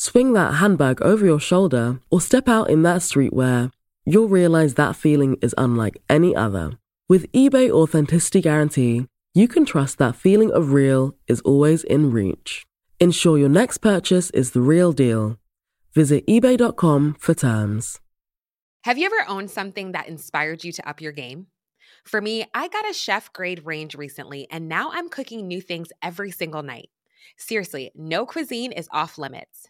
swing 0.00 0.32
that 0.32 0.54
handbag 0.54 1.02
over 1.02 1.26
your 1.26 1.38
shoulder, 1.38 2.00
or 2.10 2.22
step 2.22 2.48
out 2.48 2.70
in 2.70 2.82
that 2.82 3.02
streetwear, 3.02 3.70
you'll 4.06 4.28
realize 4.28 4.74
that 4.74 4.96
feeling 4.96 5.36
is 5.42 5.54
unlike 5.58 6.00
any 6.08 6.34
other. 6.34 6.78
With 7.06 7.30
eBay 7.32 7.70
Authenticity 7.70 8.40
Guarantee, 8.40 9.06
you 9.34 9.46
can 9.46 9.66
trust 9.66 9.98
that 9.98 10.16
feeling 10.16 10.50
of 10.52 10.72
real 10.72 11.16
is 11.26 11.42
always 11.42 11.84
in 11.84 12.10
reach. 12.10 12.64
Ensure 12.98 13.36
your 13.36 13.50
next 13.50 13.78
purchase 13.78 14.30
is 14.30 14.52
the 14.52 14.62
real 14.62 14.92
deal. 14.92 15.36
Visit 15.92 16.26
eBay.com 16.26 17.16
for 17.18 17.34
terms. 17.34 18.00
Have 18.84 18.96
you 18.96 19.04
ever 19.04 19.28
owned 19.28 19.50
something 19.50 19.92
that 19.92 20.08
inspired 20.08 20.64
you 20.64 20.72
to 20.72 20.88
up 20.88 21.02
your 21.02 21.12
game? 21.12 21.48
For 22.04 22.22
me, 22.22 22.46
I 22.54 22.68
got 22.68 22.88
a 22.88 22.94
chef 22.94 23.30
grade 23.34 23.66
range 23.66 23.94
recently, 23.94 24.46
and 24.50 24.66
now 24.66 24.92
I'm 24.94 25.10
cooking 25.10 25.46
new 25.46 25.60
things 25.60 25.88
every 26.02 26.30
single 26.30 26.62
night. 26.62 26.88
Seriously, 27.36 27.90
no 27.94 28.24
cuisine 28.24 28.72
is 28.72 28.88
off 28.92 29.18
limits. 29.18 29.69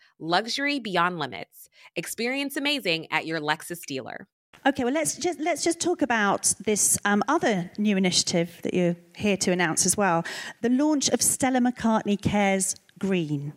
luxury 0.21 0.79
beyond 0.79 1.19
limits. 1.19 1.69
Experience 1.95 2.55
amazing 2.55 3.07
at 3.11 3.25
your 3.25 3.39
Lexus 3.39 3.85
dealer. 3.85 4.27
Okay, 4.65 4.83
well 4.83 4.93
let's 4.93 5.17
just 5.17 5.39
let's 5.39 5.63
just 5.63 5.81
talk 5.81 6.03
about 6.03 6.53
this 6.63 6.97
um, 7.03 7.23
other 7.27 7.71
new 7.79 7.97
initiative 7.97 8.59
that 8.61 8.75
you're 8.75 8.95
here 9.15 9.35
to 9.37 9.51
announce 9.51 9.85
as 9.85 9.97
well: 9.97 10.23
the 10.61 10.69
launch 10.69 11.09
of 11.09 11.21
Stella 11.21 11.59
McCartney 11.59 12.21
Cares 12.21 12.75
Green. 12.99 13.53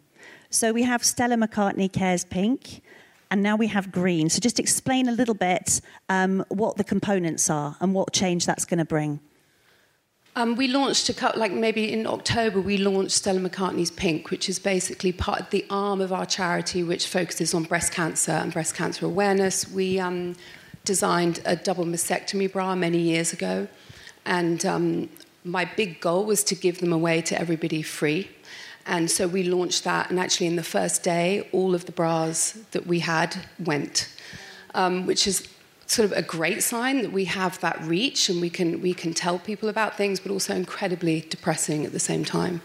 So 0.48 0.72
we 0.72 0.84
have 0.84 1.04
Stella 1.04 1.36
McCartney 1.36 1.92
Cares 1.92 2.24
Pink, 2.24 2.80
and 3.30 3.42
now 3.42 3.54
we 3.54 3.66
have 3.66 3.92
Green. 3.92 4.30
So 4.30 4.40
just 4.40 4.58
explain 4.58 5.08
a 5.08 5.12
little 5.12 5.34
bit 5.34 5.82
um, 6.08 6.44
what 6.48 6.76
the 6.76 6.84
components 6.84 7.50
are 7.50 7.76
and 7.80 7.92
what 7.92 8.12
change 8.12 8.46
that's 8.46 8.64
going 8.64 8.78
to 8.78 8.84
bring. 8.84 9.20
Um, 10.36 10.56
we 10.56 10.66
launched 10.66 11.08
a 11.08 11.14
couple, 11.14 11.38
like 11.38 11.52
maybe 11.52 11.92
in 11.92 12.08
October, 12.08 12.60
we 12.60 12.76
launched 12.76 13.12
Stella 13.12 13.38
McCartney's 13.38 13.92
Pink, 13.92 14.30
which 14.30 14.48
is 14.48 14.58
basically 14.58 15.12
part 15.12 15.40
of 15.40 15.50
the 15.50 15.64
arm 15.70 16.00
of 16.00 16.12
our 16.12 16.26
charity, 16.26 16.82
which 16.82 17.06
focuses 17.06 17.54
on 17.54 17.62
breast 17.62 17.92
cancer 17.92 18.32
and 18.32 18.52
breast 18.52 18.74
cancer 18.74 19.06
awareness. 19.06 19.70
We 19.70 20.00
um, 20.00 20.34
designed 20.84 21.40
a 21.44 21.54
double 21.54 21.84
mastectomy 21.84 22.52
bra 22.52 22.74
many 22.74 22.98
years 22.98 23.32
ago. 23.32 23.68
And 24.26 24.66
um, 24.66 25.08
my 25.44 25.66
big 25.76 26.00
goal 26.00 26.24
was 26.24 26.42
to 26.44 26.56
give 26.56 26.80
them 26.80 26.92
away 26.92 27.20
to 27.22 27.40
everybody 27.40 27.82
free. 27.82 28.28
And 28.86 29.08
so 29.08 29.28
we 29.28 29.44
launched 29.44 29.84
that. 29.84 30.10
And 30.10 30.18
actually, 30.18 30.48
in 30.48 30.56
the 30.56 30.64
first 30.64 31.04
day, 31.04 31.48
all 31.52 31.76
of 31.76 31.86
the 31.86 31.92
bras 31.92 32.58
that 32.72 32.88
we 32.88 32.98
had 32.98 33.36
went, 33.60 34.08
um, 34.74 35.06
which 35.06 35.28
is 35.28 35.46
sort 35.86 36.10
of 36.10 36.16
a 36.16 36.22
great 36.22 36.62
sign 36.62 37.02
that 37.02 37.12
we 37.12 37.24
have 37.26 37.60
that 37.60 37.80
reach 37.82 38.28
and 38.28 38.40
we 38.40 38.50
can, 38.50 38.80
we 38.80 38.94
can 38.94 39.12
tell 39.14 39.38
people 39.38 39.68
about 39.68 39.96
things, 39.96 40.20
but 40.20 40.32
also 40.32 40.54
incredibly 40.54 41.20
depressing 41.28 41.84
at 41.84 41.92
the 41.92 42.00
same 42.00 42.24
time. 42.24 42.60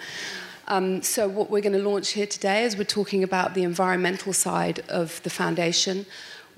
Um, 0.67 1.01
so, 1.01 1.27
what 1.27 1.49
we're 1.49 1.61
going 1.61 1.73
to 1.73 1.83
launch 1.83 2.09
here 2.11 2.27
today 2.27 2.63
is 2.63 2.77
we're 2.77 2.83
talking 2.83 3.23
about 3.23 3.55
the 3.55 3.63
environmental 3.63 4.33
side 4.33 4.81
of 4.87 5.21
the 5.23 5.29
foundation 5.29 6.05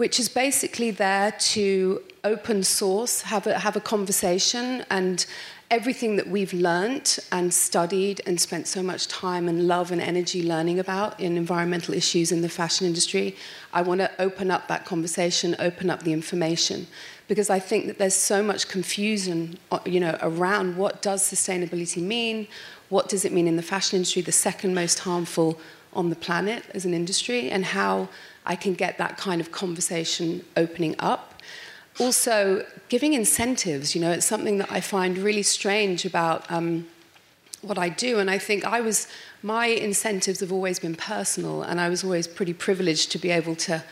which 0.02 0.20
is 0.20 0.30
basically 0.30 0.90
there 0.90 1.32
to 1.34 2.02
open 2.24 2.64
source, 2.64 3.22
have 3.22 3.46
a, 3.46 3.60
have 3.60 3.76
a 3.76 3.80
conversation, 3.80 4.84
and 4.90 5.28
everything 5.72 6.18
that 6.18 6.28
we've 6.28 6.52
learnt 6.52 7.18
and 7.32 7.54
studied 7.54 8.22
and 8.26 8.40
spent 8.40 8.68
so 8.68 8.84
much 8.84 9.08
time 9.08 9.48
and 9.48 9.70
love 9.70 9.90
and 9.90 10.02
energy 10.02 10.44
learning 10.44 10.80
about 10.80 11.18
in 11.18 11.38
environmental 11.38 11.94
issues 11.94 12.30
in 12.30 12.42
the 12.42 12.50
fashion 12.50 12.86
industry, 12.86 13.34
I 13.72 13.82
want 13.82 14.02
to 14.02 14.12
open 14.20 14.52
up 14.52 14.68
that 14.68 14.84
conversation, 14.84 15.56
open 15.60 15.90
up 15.90 16.04
the 16.04 16.12
information, 16.12 16.88
because 17.30 17.50
I 17.50 17.60
think 17.60 17.88
that 17.88 17.98
there's 17.98 18.14
so 18.14 18.44
much 18.44 18.68
confusion, 18.68 19.58
uh, 19.72 19.80
you 19.86 20.02
know, 20.02 20.18
around 20.22 20.76
what 20.76 21.02
does 21.02 21.24
sustainability 21.24 22.04
mean, 22.04 22.50
what 22.90 23.08
does 23.08 23.24
it 23.24 23.32
mean 23.32 23.48
in 23.48 23.56
the 23.56 23.64
fashion 23.64 23.96
industry, 23.96 24.22
the 24.22 24.34
second 24.34 24.76
most 24.76 25.00
harmful 25.00 25.58
on 25.94 26.10
the 26.10 26.18
planet 26.18 26.66
as 26.74 26.84
an 26.84 26.94
industry, 26.94 27.50
and 27.50 27.64
how 27.64 28.10
I 28.46 28.58
can 28.58 28.74
get 28.74 28.98
that 28.98 29.18
kind 29.18 29.40
of 29.40 29.54
conversation 29.54 30.44
opening 30.58 30.96
up. 31.00 31.31
also 32.00 32.66
giving 32.90 33.14
incentives, 33.14 33.96
you 33.96 34.02
know, 34.02 34.12
it's 34.12 34.26
something 34.26 34.58
that 34.58 34.72
I 34.72 34.82
find 34.82 35.18
really 35.18 35.44
strange 35.44 36.06
about 36.06 36.50
um, 36.52 36.88
what 37.62 37.78
I 37.78 37.90
do. 37.90 38.20
And 38.20 38.30
I 38.30 38.38
think 38.38 38.66
I 38.66 38.82
was, 38.82 39.08
my 39.44 39.68
incentives 39.68 40.40
have 40.40 40.52
always 40.52 40.80
been 40.80 40.96
personal, 40.96 41.64
and 41.64 41.80
I 41.80 41.90
was 41.90 42.04
always 42.04 42.28
pretty 42.28 42.54
privileged 42.54 43.12
to 43.12 43.18
be 43.18 43.30
able 43.30 43.56
to 43.56 43.84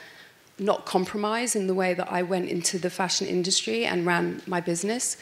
not 0.57 0.85
compromise 0.85 1.55
in 1.55 1.67
the 1.67 1.73
way 1.73 1.93
that 1.93 2.11
I 2.11 2.21
went 2.21 2.49
into 2.49 2.77
the 2.77 2.89
fashion 2.89 3.27
industry 3.27 3.85
and 3.85 4.05
ran 4.05 4.41
my 4.45 4.59
business. 4.59 5.17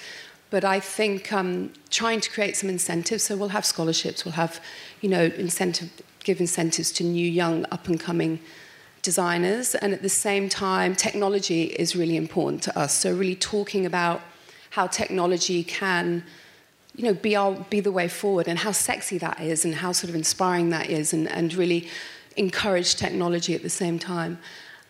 But 0.49 0.63
I 0.63 0.79
think 0.79 1.33
um, 1.33 1.73
trying 1.89 2.21
to 2.21 2.29
create 2.31 2.55
some 2.55 2.69
incentives, 2.69 3.23
so 3.23 3.35
we'll 3.35 3.49
have 3.49 3.65
scholarships, 3.65 4.23
we'll 4.23 4.33
have, 4.33 4.61
you 5.01 5.09
know, 5.09 5.25
incentive, 5.37 5.89
give 6.23 6.39
incentives 6.39 6.91
to 6.93 7.03
new, 7.03 7.27
young, 7.27 7.65
up 7.71 7.87
and 7.87 7.99
coming 7.99 8.39
designers, 9.11 9.73
and 9.73 9.93
at 9.93 10.01
the 10.01 10.15
same 10.27 10.49
time, 10.49 10.93
technology 10.93 11.61
is 11.83 11.95
really 11.95 12.17
important 12.17 12.61
to 12.61 12.77
us. 12.77 12.91
So, 12.93 13.07
really 13.15 13.39
talking 13.55 13.85
about 13.85 14.19
how 14.71 14.85
technology 14.87 15.63
can 15.63 16.23
you 16.97 17.05
know, 17.05 17.13
be, 17.13 17.33
our, 17.41 17.53
be 17.69 17.79
the 17.79 17.95
way 17.99 18.09
forward 18.09 18.49
and 18.49 18.59
how 18.59 18.73
sexy 18.73 19.17
that 19.19 19.39
is 19.39 19.63
and 19.63 19.75
how 19.75 19.93
sort 19.93 20.09
of 20.09 20.15
inspiring 20.15 20.71
that 20.71 20.89
is 20.89 21.13
and, 21.13 21.25
and 21.29 21.53
really 21.53 21.87
encourage 22.35 22.95
technology 22.95 23.55
at 23.55 23.61
the 23.61 23.75
same 23.83 23.97
time. 23.97 24.37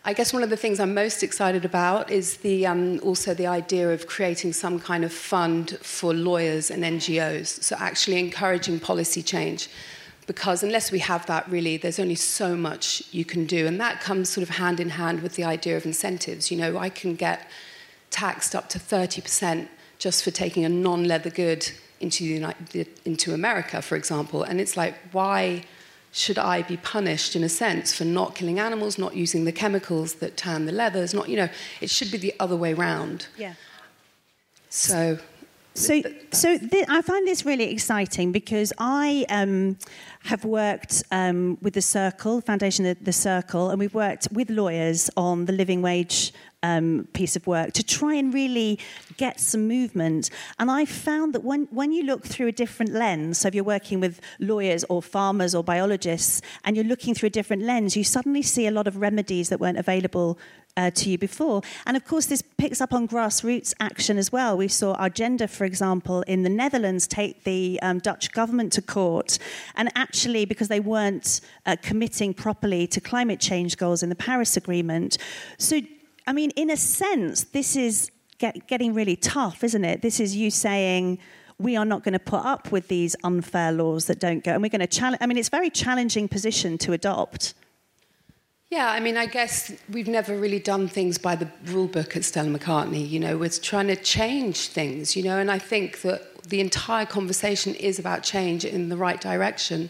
I 0.04 0.14
guess 0.14 0.32
one 0.32 0.42
of 0.42 0.50
the 0.50 0.56
things 0.56 0.80
I'm 0.80 0.94
most 0.94 1.22
excited 1.22 1.64
about 1.64 2.10
is 2.10 2.38
the, 2.38 2.66
um, 2.66 2.98
also 3.08 3.34
the 3.34 3.46
idea 3.46 3.92
of 3.92 4.08
creating 4.08 4.52
some 4.52 4.80
kind 4.80 5.04
of 5.04 5.12
fund 5.12 5.78
for 5.80 6.12
lawyers 6.12 6.72
and 6.72 6.82
NGOs, 6.82 7.62
so 7.62 7.76
actually 7.78 8.18
encouraging 8.18 8.80
policy 8.80 9.22
change 9.22 9.68
because 10.28 10.62
unless 10.62 10.92
we 10.92 10.98
have 10.98 11.24
that, 11.24 11.50
really, 11.50 11.78
there's 11.78 11.98
only 11.98 12.14
so 12.14 12.54
much 12.54 13.02
you 13.12 13.24
can 13.24 13.46
do. 13.46 13.66
And 13.66 13.80
that 13.80 14.02
comes 14.02 14.28
sort 14.28 14.42
of 14.42 14.56
hand 14.56 14.78
in 14.78 14.90
hand 14.90 15.22
with 15.22 15.36
the 15.36 15.42
idea 15.42 15.74
of 15.74 15.86
incentives. 15.86 16.50
You 16.50 16.58
know, 16.58 16.76
I 16.76 16.90
can 16.90 17.14
get 17.14 17.48
taxed 18.10 18.54
up 18.54 18.68
to 18.68 18.78
30% 18.78 19.68
just 19.98 20.22
for 20.22 20.30
taking 20.30 20.66
a 20.66 20.68
non 20.68 21.04
leather 21.04 21.30
good 21.30 21.70
into, 21.98 22.26
United, 22.26 22.88
into 23.06 23.32
America, 23.32 23.80
for 23.80 23.96
example. 23.96 24.42
And 24.42 24.60
it's 24.60 24.76
like, 24.76 24.94
why 25.12 25.64
should 26.12 26.38
I 26.38 26.60
be 26.60 26.76
punished 26.76 27.34
in 27.34 27.42
a 27.42 27.48
sense 27.48 27.94
for 27.94 28.04
not 28.04 28.34
killing 28.34 28.58
animals, 28.58 28.98
not 28.98 29.16
using 29.16 29.46
the 29.46 29.52
chemicals 29.52 30.16
that 30.16 30.36
tan 30.36 30.66
the 30.66 30.72
leathers? 30.72 31.14
Not, 31.14 31.30
you 31.30 31.36
know, 31.36 31.48
it 31.80 31.88
should 31.88 32.10
be 32.10 32.18
the 32.18 32.34
other 32.38 32.54
way 32.54 32.74
round. 32.74 33.28
Yeah. 33.38 33.54
So 34.68 35.20
so, 35.78 36.02
so 36.32 36.58
th- 36.58 36.86
I 36.88 37.02
find 37.02 37.26
this 37.26 37.46
really 37.46 37.70
exciting 37.70 38.32
because 38.32 38.72
I 38.78 39.24
um, 39.28 39.78
have 40.24 40.44
worked 40.44 41.04
um, 41.12 41.56
with 41.62 41.74
the 41.74 41.82
Circle 41.82 42.40
Foundation, 42.40 42.84
the, 42.84 42.96
the, 43.00 43.12
Circle, 43.12 43.70
and 43.70 43.78
we've 43.78 43.94
worked 43.94 44.26
with 44.32 44.50
lawyers 44.50 45.08
on 45.16 45.44
the 45.44 45.52
living 45.52 45.80
wage 45.80 46.32
um, 46.62 47.08
piece 47.12 47.36
of 47.36 47.46
work 47.46 47.72
to 47.72 47.82
try 47.82 48.14
and 48.14 48.34
really 48.34 48.78
get 49.16 49.40
some 49.40 49.68
movement. 49.68 50.30
And 50.58 50.70
I 50.70 50.84
found 50.84 51.34
that 51.34 51.44
when, 51.44 51.68
when 51.70 51.92
you 51.92 52.02
look 52.02 52.24
through 52.24 52.48
a 52.48 52.52
different 52.52 52.92
lens, 52.92 53.38
so 53.38 53.48
if 53.48 53.54
you're 53.54 53.64
working 53.64 54.00
with 54.00 54.20
lawyers 54.38 54.84
or 54.88 55.02
farmers 55.02 55.54
or 55.54 55.62
biologists, 55.62 56.42
and 56.64 56.76
you're 56.76 56.84
looking 56.84 57.14
through 57.14 57.28
a 57.28 57.30
different 57.30 57.62
lens, 57.62 57.96
you 57.96 58.04
suddenly 58.04 58.42
see 58.42 58.66
a 58.66 58.70
lot 58.70 58.88
of 58.88 58.96
remedies 58.96 59.48
that 59.50 59.60
weren't 59.60 59.78
available 59.78 60.38
uh, 60.76 60.90
to 60.92 61.10
you 61.10 61.18
before. 61.18 61.60
And 61.86 61.96
of 61.96 62.04
course, 62.04 62.26
this 62.26 62.40
picks 62.40 62.80
up 62.80 62.92
on 62.92 63.08
grassroots 63.08 63.74
action 63.80 64.16
as 64.16 64.30
well. 64.30 64.56
We 64.56 64.68
saw 64.68 64.96
Urgenda, 64.96 65.50
for 65.50 65.64
example, 65.64 66.22
in 66.22 66.44
the 66.44 66.48
Netherlands 66.48 67.08
take 67.08 67.42
the 67.42 67.80
um, 67.82 67.98
Dutch 67.98 68.30
government 68.32 68.72
to 68.74 68.82
court. 68.82 69.38
And 69.74 69.90
actually, 69.96 70.44
because 70.44 70.68
they 70.68 70.80
weren't 70.80 71.40
uh, 71.66 71.76
committing 71.82 72.32
properly 72.32 72.86
to 72.88 73.00
climate 73.00 73.40
change 73.40 73.76
goals 73.76 74.04
in 74.04 74.08
the 74.08 74.14
Paris 74.14 74.56
Agreement. 74.56 75.18
So, 75.58 75.80
I 76.28 76.32
mean, 76.32 76.50
in 76.56 76.68
a 76.68 76.76
sense, 76.76 77.44
this 77.44 77.74
is 77.74 78.10
get, 78.36 78.68
getting 78.68 78.92
really 78.92 79.16
tough, 79.16 79.64
isn't 79.64 79.82
it? 79.82 80.02
This 80.02 80.20
is 80.20 80.36
you 80.36 80.50
saying, 80.50 81.18
we 81.58 81.74
are 81.74 81.86
not 81.86 82.04
going 82.04 82.12
to 82.12 82.18
put 82.18 82.44
up 82.44 82.70
with 82.70 82.88
these 82.88 83.16
unfair 83.24 83.72
laws 83.72 84.08
that 84.08 84.20
don't 84.20 84.44
go. 84.44 84.52
And 84.52 84.60
we're 84.60 84.68
going 84.68 84.82
to 84.82 84.86
challenge. 84.86 85.22
I 85.22 85.26
mean, 85.26 85.38
it's 85.38 85.48
a 85.48 85.50
very 85.50 85.70
challenging 85.70 86.28
position 86.28 86.76
to 86.78 86.92
adopt. 86.92 87.54
Yeah, 88.68 88.90
I 88.90 89.00
mean, 89.00 89.16
I 89.16 89.24
guess 89.24 89.72
we've 89.90 90.06
never 90.06 90.36
really 90.36 90.58
done 90.58 90.86
things 90.86 91.16
by 91.16 91.34
the 91.34 91.50
rule 91.64 91.86
book 91.88 92.14
at 92.14 92.24
Stella 92.24 92.50
McCartney. 92.50 93.08
You 93.08 93.20
know, 93.20 93.38
we're 93.38 93.48
trying 93.48 93.86
to 93.86 93.96
change 93.96 94.68
things, 94.68 95.16
you 95.16 95.22
know, 95.22 95.38
and 95.38 95.50
I 95.50 95.58
think 95.58 96.02
that 96.02 96.42
the 96.42 96.60
entire 96.60 97.06
conversation 97.06 97.74
is 97.74 97.98
about 97.98 98.22
change 98.22 98.66
in 98.66 98.90
the 98.90 98.98
right 98.98 99.18
direction. 99.18 99.88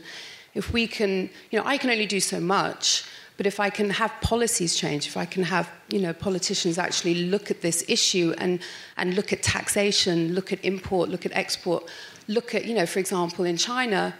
If 0.55 0.73
we 0.73 0.87
can, 0.87 1.31
you 1.51 1.59
know, 1.59 1.65
I 1.67 1.79
can 1.79 1.91
only 1.91 2.07
do 2.07 2.21
so 2.21 2.39
much, 2.39 3.05
but 3.39 3.47
if 3.47 3.61
I 3.61 3.71
can 3.71 3.89
have 3.91 4.13
policies 4.21 4.75
change, 4.75 5.07
if 5.07 5.17
I 5.17 5.25
can 5.25 5.45
have, 5.45 5.71
you 5.91 6.01
know, 6.01 6.13
politicians 6.13 6.77
actually 6.77 7.15
look 7.15 7.53
at 7.53 7.63
this 7.63 7.85
issue 7.87 8.35
and, 8.37 8.59
and 8.97 9.15
look 9.15 9.33
at 9.33 9.45
taxation, 9.45 10.35
look 10.35 10.53
at 10.53 10.63
import, 10.65 11.09
look 11.09 11.25
at 11.25 11.31
export, 11.33 11.89
look 12.27 12.53
at, 12.53 12.65
you 12.65 12.75
know, 12.75 12.85
for 12.85 12.99
example, 12.99 13.45
in 13.45 13.57
China, 13.57 14.13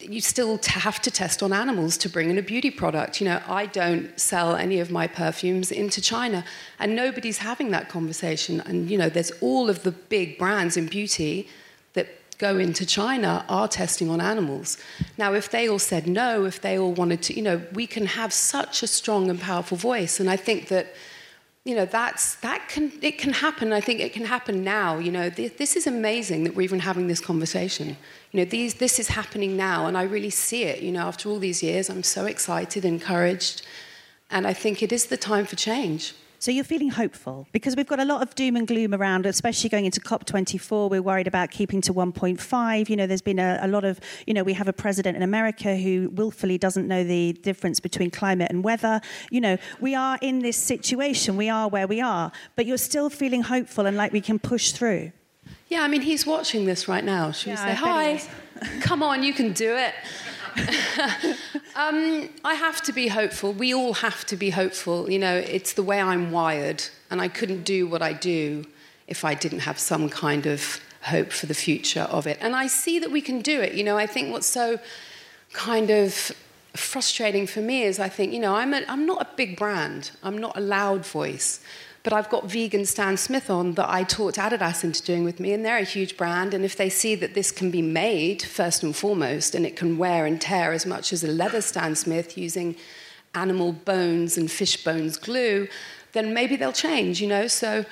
you 0.00 0.20
still 0.20 0.58
have 0.64 1.00
to 1.02 1.10
test 1.10 1.40
on 1.40 1.52
animals 1.52 1.96
to 1.98 2.08
bring 2.08 2.30
in 2.30 2.36
a 2.36 2.42
beauty 2.42 2.70
product. 2.72 3.20
You 3.20 3.28
know, 3.28 3.40
I 3.46 3.66
don't 3.66 4.18
sell 4.18 4.56
any 4.56 4.80
of 4.80 4.90
my 4.90 5.06
perfumes 5.06 5.70
into 5.70 6.00
China, 6.00 6.44
and 6.80 6.96
nobody's 6.96 7.38
having 7.38 7.70
that 7.70 7.88
conversation. 7.88 8.60
And 8.62 8.90
you 8.90 8.98
know, 8.98 9.08
there's 9.08 9.30
all 9.40 9.70
of 9.70 9.84
the 9.84 9.92
big 9.92 10.36
brands 10.36 10.76
in 10.76 10.86
beauty 10.86 11.48
go 12.38 12.56
into 12.56 12.86
China 12.86 13.44
are 13.48 13.68
testing 13.68 14.08
on 14.08 14.20
animals. 14.20 14.78
Now, 15.16 15.34
if 15.34 15.50
they 15.50 15.68
all 15.68 15.80
said 15.80 16.06
no, 16.06 16.44
if 16.44 16.60
they 16.60 16.78
all 16.78 16.92
wanted 16.92 17.20
to, 17.22 17.34
you 17.34 17.42
know, 17.42 17.60
we 17.72 17.86
can 17.86 18.06
have 18.06 18.32
such 18.32 18.82
a 18.82 18.86
strong 18.86 19.28
and 19.28 19.40
powerful 19.40 19.76
voice. 19.76 20.20
And 20.20 20.30
I 20.30 20.36
think 20.36 20.68
that 20.68 20.94
you 21.64 21.74
know 21.74 21.84
that's 21.84 22.36
that 22.36 22.66
can 22.68 22.90
it 23.02 23.18
can 23.18 23.34
happen. 23.34 23.74
I 23.74 23.82
think 23.82 24.00
it 24.00 24.14
can 24.14 24.24
happen 24.24 24.64
now. 24.64 24.96
You 24.96 25.12
know 25.12 25.28
th- 25.28 25.58
this 25.58 25.76
is 25.76 25.86
amazing 25.86 26.44
that 26.44 26.54
we're 26.54 26.62
even 26.62 26.78
having 26.80 27.08
this 27.08 27.20
conversation. 27.20 27.88
You 28.32 28.40
know 28.40 28.44
these 28.46 28.74
this 28.74 28.98
is 28.98 29.08
happening 29.08 29.54
now 29.54 29.86
and 29.86 29.98
i 29.98 30.02
really 30.02 30.30
see 30.30 30.62
it. 30.62 30.80
You 30.80 30.92
know 30.92 31.02
after 31.02 31.28
all 31.28 31.38
these 31.38 31.62
years 31.62 31.90
i'm 31.90 32.02
so 32.02 32.24
excited 32.24 32.86
encouraged 32.86 33.66
and 34.30 34.46
i 34.46 34.54
think 34.54 34.82
it 34.82 34.92
is 34.92 35.06
the 35.06 35.18
time 35.18 35.44
for 35.44 35.56
change 35.56 36.14
so 36.40 36.50
you're 36.50 36.64
feeling 36.64 36.90
hopeful 36.90 37.48
because 37.52 37.74
we've 37.74 37.86
got 37.86 37.98
a 37.98 38.04
lot 38.04 38.22
of 38.22 38.34
doom 38.34 38.54
and 38.54 38.66
gloom 38.66 38.94
around, 38.94 39.26
especially 39.26 39.68
going 39.68 39.86
into 39.86 40.00
COP24. 40.00 40.88
We're 40.88 41.02
worried 41.02 41.26
about 41.26 41.50
keeping 41.50 41.80
to 41.82 41.92
1.5. 41.92 42.88
You 42.88 42.96
know, 42.96 43.06
there's 43.08 43.22
been 43.22 43.40
a, 43.40 43.58
a, 43.60 43.66
lot 43.66 43.84
of, 43.84 43.98
you 44.26 44.34
know, 44.34 44.44
we 44.44 44.52
have 44.52 44.68
a 44.68 44.72
president 44.72 45.16
in 45.16 45.22
America 45.22 45.76
who 45.76 46.10
willfully 46.10 46.56
doesn't 46.56 46.86
know 46.86 47.02
the 47.02 47.32
difference 47.32 47.80
between 47.80 48.10
climate 48.10 48.50
and 48.50 48.62
weather. 48.62 49.00
You 49.30 49.40
know, 49.40 49.58
we 49.80 49.96
are 49.96 50.16
in 50.22 50.38
this 50.38 50.56
situation. 50.56 51.36
We 51.36 51.48
are 51.48 51.68
where 51.68 51.88
we 51.88 52.00
are, 52.00 52.30
but 52.54 52.66
you're 52.66 52.78
still 52.78 53.10
feeling 53.10 53.42
hopeful 53.42 53.86
and 53.86 53.96
like 53.96 54.12
we 54.12 54.20
can 54.20 54.38
push 54.38 54.70
through. 54.70 55.12
Yeah, 55.68 55.82
I 55.82 55.88
mean, 55.88 56.02
he's 56.02 56.24
watching 56.24 56.64
this 56.66 56.88
right 56.88 57.04
now. 57.04 57.32
Should 57.32 57.48
yeah, 57.48 57.66
we 57.66 57.70
say 57.70 57.76
hi? 57.76 58.22
Come 58.80 59.02
on, 59.02 59.22
you 59.22 59.32
can 59.32 59.52
do 59.52 59.76
it. 59.76 59.94
um, 61.76 62.28
I 62.44 62.54
have 62.54 62.82
to 62.82 62.92
be 62.92 63.08
hopeful. 63.08 63.52
We 63.52 63.74
all 63.74 63.94
have 63.94 64.24
to 64.26 64.36
be 64.36 64.50
hopeful. 64.50 65.10
You 65.10 65.18
know, 65.18 65.36
it's 65.36 65.72
the 65.72 65.82
way 65.82 66.00
I'm 66.00 66.30
wired, 66.30 66.84
and 67.10 67.20
I 67.20 67.28
couldn't 67.28 67.64
do 67.64 67.86
what 67.86 68.02
I 68.02 68.12
do 68.12 68.64
if 69.06 69.24
I 69.24 69.34
didn't 69.34 69.60
have 69.60 69.78
some 69.78 70.08
kind 70.08 70.46
of 70.46 70.80
hope 71.02 71.32
for 71.32 71.46
the 71.46 71.54
future 71.54 72.02
of 72.02 72.26
it. 72.26 72.38
And 72.40 72.54
I 72.54 72.66
see 72.66 72.98
that 72.98 73.10
we 73.10 73.20
can 73.20 73.40
do 73.40 73.60
it. 73.60 73.74
You 73.74 73.84
know, 73.84 73.96
I 73.96 74.06
think 74.06 74.32
what's 74.32 74.46
so 74.46 74.78
kind 75.52 75.90
of 75.90 76.32
frustrating 76.74 77.46
for 77.46 77.60
me 77.60 77.82
is 77.82 77.98
I 77.98 78.08
think, 78.08 78.32
you 78.32 78.40
know, 78.40 78.54
I'm, 78.54 78.74
a, 78.74 78.82
I'm 78.88 79.06
not 79.06 79.22
a 79.22 79.28
big 79.36 79.56
brand, 79.56 80.10
I'm 80.22 80.38
not 80.38 80.56
a 80.56 80.60
loud 80.60 81.04
voice. 81.06 81.60
But 82.02 82.12
I've 82.12 82.30
got 82.30 82.50
vegan 82.50 82.86
Stan 82.86 83.16
Smith 83.16 83.50
on 83.50 83.74
that 83.74 83.90
I 83.90 84.04
talked 84.04 84.36
Adidas 84.36 84.84
into 84.84 85.02
doing 85.02 85.24
with 85.24 85.40
me, 85.40 85.52
and 85.52 85.64
they're 85.64 85.78
a 85.78 85.84
huge 85.84 86.16
brand. 86.16 86.54
And 86.54 86.64
if 86.64 86.76
they 86.76 86.88
see 86.88 87.14
that 87.16 87.34
this 87.34 87.50
can 87.50 87.70
be 87.70 87.82
made, 87.82 88.42
first 88.42 88.82
and 88.82 88.94
foremost, 88.94 89.54
and 89.54 89.66
it 89.66 89.76
can 89.76 89.98
wear 89.98 90.24
and 90.24 90.40
tear 90.40 90.72
as 90.72 90.86
much 90.86 91.12
as 91.12 91.24
a 91.24 91.28
leather 91.28 91.60
Stan 91.60 91.94
Smith 91.96 92.38
using 92.38 92.76
animal 93.34 93.72
bones 93.72 94.38
and 94.38 94.50
fish 94.50 94.82
bones 94.84 95.16
glue, 95.16 95.68
then 96.12 96.32
maybe 96.32 96.56
they'll 96.56 96.72
change, 96.72 97.20
you 97.20 97.28
know? 97.28 97.46
So 97.46 97.84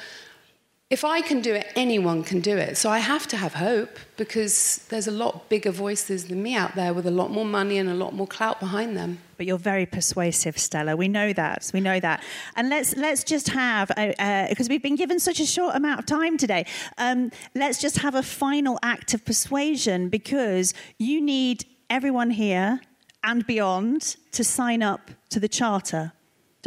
if 0.88 1.05
I 1.05 1.20
can 1.20 1.40
do 1.40 1.53
it, 1.53 1.66
anyone 1.75 2.22
can 2.22 2.40
do 2.40 2.57
it. 2.57 2.77
So 2.77 2.90
I 2.90 3.01
have 3.01 3.27
to 3.29 3.37
have 3.37 3.55
hope 3.55 3.99
because 4.16 4.87
there's 4.88 5.09
a 5.09 5.11
lot 5.11 5.49
bigger 5.49 5.72
voices 5.72 6.27
than 6.27 6.40
me 6.40 6.55
out 6.55 6.77
there 6.77 6.94
with 6.94 7.07
a 7.07 7.11
lot 7.11 7.33
more 7.33 7.44
money 7.44 7.79
and 7.79 7.88
a 7.88 7.94
lot 7.94 8.14
more 8.14 8.27
clout 8.29 8.61
behind 8.61 8.96
them. 8.96 9.18
But 9.37 9.46
you're 9.46 9.59
very 9.59 9.85
persuasive, 9.85 10.57
Stella. 10.57 10.94
We 10.94 11.09
know 11.09 11.33
that. 11.33 11.68
We 11.75 11.81
know 11.81 11.99
that. 11.99 12.22
And 12.55 12.68
let's 12.68 12.94
let's 12.96 13.25
just 13.25 13.49
have 13.49 13.88
because 13.88 14.66
uh, 14.66 14.70
we've 14.70 14.83
been 14.83 14.94
given 14.94 15.18
such 15.18 15.40
a 15.40 15.46
short 15.46 15.75
amount 15.75 15.99
of 15.99 16.07
time 16.07 16.38
today. 16.38 16.66
Um, 16.99 17.33
let's 17.57 17.81
just 17.81 17.99
have 17.99 18.14
a 18.14 18.22
final 18.22 18.79
act 18.83 19.12
of 19.12 19.25
persuasion 19.25 20.09
because 20.09 20.72
you 20.99 21.20
need 21.20 21.66
everyone 21.90 22.31
here 22.31 22.81
and 23.25 23.44
beyond 23.44 24.16
to 24.31 24.44
sign 24.44 24.85
up 24.85 25.11
to 25.31 25.40
the 25.40 25.49
charter 25.49 26.12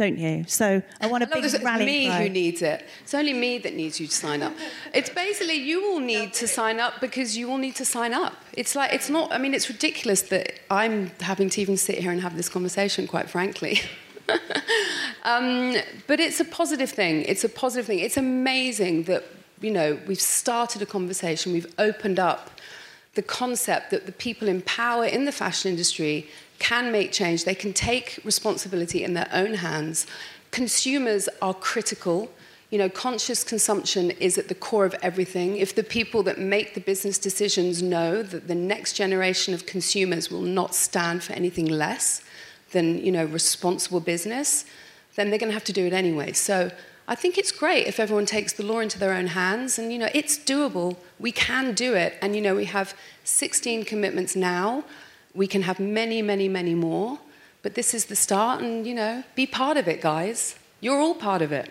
don't 0.00 0.16
you? 0.16 0.44
So 0.48 0.82
I 0.98 1.06
want 1.08 1.24
a 1.24 1.26
big 1.26 1.44
it's 1.44 1.62
rally 1.62 1.84
me 1.84 2.06
cry. 2.06 2.22
who 2.22 2.30
needs 2.30 2.62
it. 2.62 2.86
It's 3.02 3.12
only 3.12 3.34
me 3.34 3.58
that 3.58 3.74
needs 3.74 4.00
you 4.00 4.06
to 4.06 4.14
sign 4.14 4.42
up. 4.42 4.54
It's 4.94 5.10
basically 5.10 5.56
you 5.56 5.90
all 5.90 6.00
need 6.00 6.32
to 6.34 6.48
sign 6.48 6.80
up 6.80 7.02
because 7.02 7.36
you 7.36 7.50
all 7.50 7.58
need 7.58 7.76
to 7.76 7.84
sign 7.84 8.14
up. 8.14 8.32
It's 8.54 8.74
like 8.74 8.94
it's 8.94 9.10
not. 9.10 9.30
I 9.30 9.36
mean, 9.36 9.52
it's 9.52 9.68
ridiculous 9.68 10.22
that 10.22 10.58
I'm 10.70 11.10
having 11.20 11.50
to 11.50 11.60
even 11.60 11.76
sit 11.76 11.98
here 11.98 12.10
and 12.10 12.22
have 12.22 12.34
this 12.34 12.48
conversation. 12.48 13.06
Quite 13.06 13.28
frankly. 13.28 13.82
um, 15.24 15.76
but 16.06 16.18
it's 16.18 16.40
a 16.40 16.46
positive 16.46 16.88
thing. 16.88 17.22
It's 17.24 17.44
a 17.44 17.50
positive 17.50 17.84
thing. 17.84 17.98
It's 17.98 18.16
amazing 18.16 19.02
that 19.02 19.24
you 19.60 19.70
know 19.70 19.98
we've 20.06 20.26
started 20.40 20.80
a 20.80 20.86
conversation. 20.86 21.52
We've 21.52 21.74
opened 21.78 22.18
up 22.18 22.50
the 23.16 23.22
concept 23.22 23.90
that 23.90 24.06
the 24.06 24.12
people 24.12 24.48
in 24.48 24.62
power 24.62 25.04
in 25.04 25.26
the 25.26 25.32
fashion 25.32 25.70
industry 25.70 26.26
can 26.60 26.92
make 26.92 27.10
change, 27.10 27.44
they 27.44 27.54
can 27.56 27.72
take 27.72 28.20
responsibility 28.22 29.02
in 29.02 29.14
their 29.14 29.28
own 29.32 29.54
hands. 29.54 30.06
Consumers 30.52 31.28
are 31.42 31.54
critical. 31.54 32.30
You 32.70 32.78
know, 32.78 32.88
conscious 32.88 33.42
consumption 33.42 34.12
is 34.12 34.38
at 34.38 34.46
the 34.46 34.54
core 34.54 34.84
of 34.84 34.94
everything. 35.02 35.56
If 35.56 35.74
the 35.74 35.82
people 35.82 36.22
that 36.22 36.38
make 36.38 36.74
the 36.74 36.80
business 36.80 37.18
decisions 37.18 37.82
know 37.82 38.22
that 38.22 38.46
the 38.46 38.54
next 38.54 38.92
generation 38.92 39.54
of 39.54 39.66
consumers 39.66 40.30
will 40.30 40.42
not 40.42 40.74
stand 40.74 41.24
for 41.24 41.32
anything 41.32 41.66
less 41.66 42.22
than, 42.70 43.04
you 43.04 43.10
know, 43.10 43.24
responsible 43.24 43.98
business, 43.98 44.64
then 45.16 45.30
they're 45.30 45.38
going 45.38 45.50
to 45.50 45.54
have 45.54 45.64
to 45.64 45.72
do 45.72 45.86
it 45.86 45.92
anyway. 45.92 46.32
So 46.32 46.70
I 47.08 47.16
think 47.16 47.38
it's 47.38 47.50
great 47.50 47.88
if 47.88 47.98
everyone 47.98 48.26
takes 48.26 48.52
the 48.52 48.62
law 48.62 48.78
into 48.78 48.98
their 48.98 49.12
own 49.12 49.28
hands 49.28 49.78
and, 49.78 49.92
you 49.92 49.98
know, 49.98 50.10
it's 50.14 50.38
doable. 50.38 50.96
We 51.18 51.32
can 51.32 51.72
do 51.72 51.94
it. 51.94 52.14
And, 52.22 52.36
you 52.36 52.42
know, 52.42 52.54
we 52.54 52.66
have 52.66 52.94
16 53.24 53.84
commitments 53.84 54.36
now. 54.36 54.84
We 55.34 55.46
can 55.46 55.62
have 55.62 55.78
many, 55.78 56.22
many, 56.22 56.48
many 56.48 56.74
more, 56.74 57.18
but 57.62 57.74
this 57.74 57.94
is 57.94 58.06
the 58.06 58.16
start, 58.16 58.62
and 58.62 58.86
you 58.86 58.94
know, 58.94 59.24
be 59.34 59.46
part 59.46 59.76
of 59.76 59.86
it, 59.88 60.00
guys. 60.00 60.56
You're 60.80 60.98
all 60.98 61.14
part 61.14 61.42
of 61.42 61.52
it. 61.52 61.70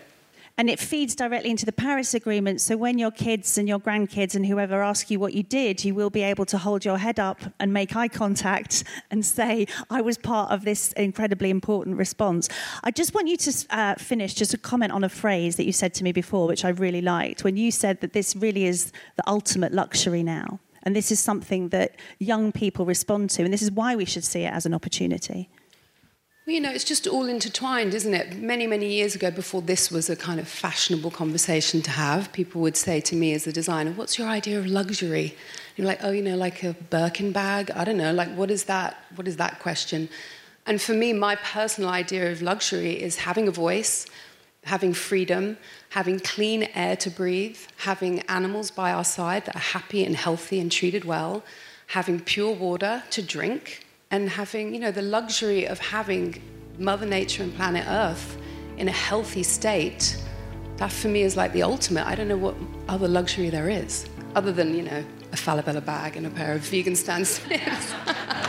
And 0.59 0.69
it 0.69 0.77
feeds 0.77 1.15
directly 1.15 1.49
into 1.49 1.65
the 1.65 1.71
Paris 1.71 2.13
Agreement. 2.13 2.59
So 2.59 2.75
when 2.75 2.99
your 2.99 3.11
kids 3.11 3.57
and 3.57 3.65
your 3.65 3.79
grandkids 3.79 4.35
and 4.35 4.45
whoever 4.45 4.83
ask 4.83 5.09
you 5.09 5.17
what 5.17 5.33
you 5.33 5.41
did, 5.41 5.85
you 5.85 5.95
will 5.95 6.09
be 6.09 6.21
able 6.21 6.45
to 6.47 6.57
hold 6.57 6.83
your 6.83 6.97
head 6.97 7.17
up 7.17 7.39
and 7.61 7.71
make 7.71 7.95
eye 7.95 8.09
contact 8.09 8.83
and 9.09 9.25
say, 9.25 9.67
I 9.89 10.01
was 10.01 10.17
part 10.17 10.51
of 10.51 10.65
this 10.65 10.91
incredibly 10.93 11.49
important 11.49 11.95
response. 11.95 12.49
I 12.83 12.91
just 12.91 13.13
want 13.13 13.29
you 13.29 13.37
to 13.37 13.65
uh, 13.69 13.95
finish 13.95 14.33
just 14.33 14.53
a 14.53 14.57
comment 14.57 14.91
on 14.91 15.05
a 15.05 15.09
phrase 15.09 15.55
that 15.55 15.63
you 15.63 15.71
said 15.71 15.93
to 15.93 16.03
me 16.03 16.11
before, 16.11 16.45
which 16.45 16.65
I 16.65 16.69
really 16.69 17.01
liked, 17.01 17.45
when 17.45 17.55
you 17.55 17.71
said 17.71 18.01
that 18.01 18.11
this 18.11 18.35
really 18.35 18.65
is 18.65 18.91
the 19.15 19.23
ultimate 19.27 19.71
luxury 19.71 20.23
now. 20.23 20.59
And 20.89 20.95
this 20.95 21.11
is 21.11 21.19
something 21.19 21.69
that 21.69 21.97
young 22.17 22.51
people 22.51 22.83
respond 22.83 23.29
to, 23.35 23.43
and 23.43 23.53
this 23.53 23.61
is 23.61 23.69
why 23.69 23.95
we 23.95 24.05
should 24.05 24.23
see 24.23 24.41
it 24.45 24.51
as 24.51 24.65
an 24.65 24.73
opportunity. 24.73 25.47
You 26.47 26.59
know, 26.59 26.71
it's 26.71 26.83
just 26.83 27.05
all 27.05 27.27
intertwined, 27.27 27.93
isn't 27.93 28.15
it? 28.15 28.37
Many, 28.37 28.65
many 28.65 28.91
years 28.91 29.13
ago, 29.13 29.29
before 29.29 29.61
this 29.61 29.91
was 29.91 30.09
a 30.09 30.15
kind 30.15 30.39
of 30.39 30.47
fashionable 30.47 31.11
conversation 31.11 31.83
to 31.83 31.91
have, 31.91 32.33
people 32.33 32.59
would 32.61 32.75
say 32.75 33.01
to 33.01 33.15
me 33.15 33.33
as 33.33 33.45
a 33.45 33.53
designer, 33.53 33.91
What's 33.91 34.17
your 34.17 34.27
idea 34.27 34.57
of 34.57 34.65
luxury? 34.65 35.35
You're 35.75 35.85
like, 35.85 35.99
Oh, 36.03 36.09
you 36.09 36.23
know, 36.23 36.35
like 36.35 36.63
a 36.63 36.73
Birkin 36.73 37.31
bag? 37.31 37.69
I 37.69 37.83
don't 37.83 37.97
know. 37.97 38.11
Like, 38.11 38.33
what 38.35 38.49
is 38.49 38.63
that? 38.63 38.97
What 39.13 39.27
is 39.27 39.37
that 39.37 39.59
question? 39.59 40.09
And 40.65 40.81
for 40.81 40.93
me, 40.93 41.13
my 41.13 41.35
personal 41.35 41.91
idea 41.91 42.31
of 42.31 42.41
luxury 42.41 42.99
is 42.99 43.17
having 43.17 43.47
a 43.47 43.51
voice, 43.51 44.07
having 44.65 44.93
freedom, 44.93 45.57
having 45.89 46.19
clean 46.19 46.63
air 46.75 46.95
to 46.97 47.09
breathe, 47.09 47.57
having 47.77 48.19
animals 48.21 48.71
by 48.71 48.91
our 48.91 49.03
side 49.03 49.45
that 49.45 49.55
are 49.55 49.59
happy 49.59 50.03
and 50.03 50.15
healthy 50.15 50.59
and 50.59 50.71
treated 50.71 51.05
well, 51.05 51.43
having 51.87 52.19
pure 52.19 52.53
water 52.53 53.03
to 53.09 53.21
drink, 53.21 53.85
and 54.11 54.29
having, 54.29 54.73
you 54.73 54.79
know, 54.79 54.91
the 54.91 55.01
luxury 55.01 55.65
of 55.65 55.79
having 55.79 56.41
Mother 56.77 57.05
Nature 57.05 57.43
and 57.43 57.55
planet 57.55 57.85
Earth 57.87 58.37
in 58.77 58.87
a 58.87 58.91
healthy 58.91 59.43
state. 59.43 60.17
That 60.77 60.91
for 60.91 61.09
me 61.09 61.23
is 61.23 61.35
like 61.35 61.51
the 61.53 61.63
ultimate. 61.63 62.07
I 62.07 62.15
don't 62.15 62.27
know 62.27 62.37
what 62.37 62.55
other 62.87 63.07
luxury 63.07 63.49
there 63.49 63.69
is, 63.69 64.07
other 64.35 64.51
than, 64.51 64.75
you 64.75 64.83
know, 64.83 65.03
a 65.31 65.35
Falabella 65.35 65.83
bag 65.85 66.17
and 66.17 66.25
a 66.25 66.29
pair 66.29 66.53
of 66.53 66.61
vegan 66.61 66.95
Stan 66.95 67.25
Smiths. 67.25 67.93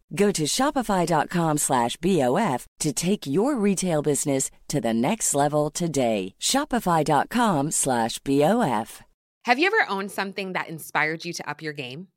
Go 0.13 0.31
to 0.31 0.43
shopify.com 0.43 1.57
slash 1.57 1.97
BOF 1.97 2.67
to 2.79 2.91
take 2.91 3.25
your 3.25 3.55
retail 3.55 4.01
business 4.01 4.51
to 4.67 4.81
the 4.81 4.93
next 4.93 5.33
level 5.33 5.69
today. 5.69 6.35
Shopify.com 6.39 7.71
slash 7.71 8.19
BOF. 8.19 9.01
Have 9.45 9.57
you 9.57 9.67
ever 9.67 9.89
owned 9.89 10.11
something 10.11 10.53
that 10.53 10.69
inspired 10.69 11.25
you 11.25 11.33
to 11.33 11.49
up 11.49 11.61
your 11.61 11.73
game? 11.73 12.07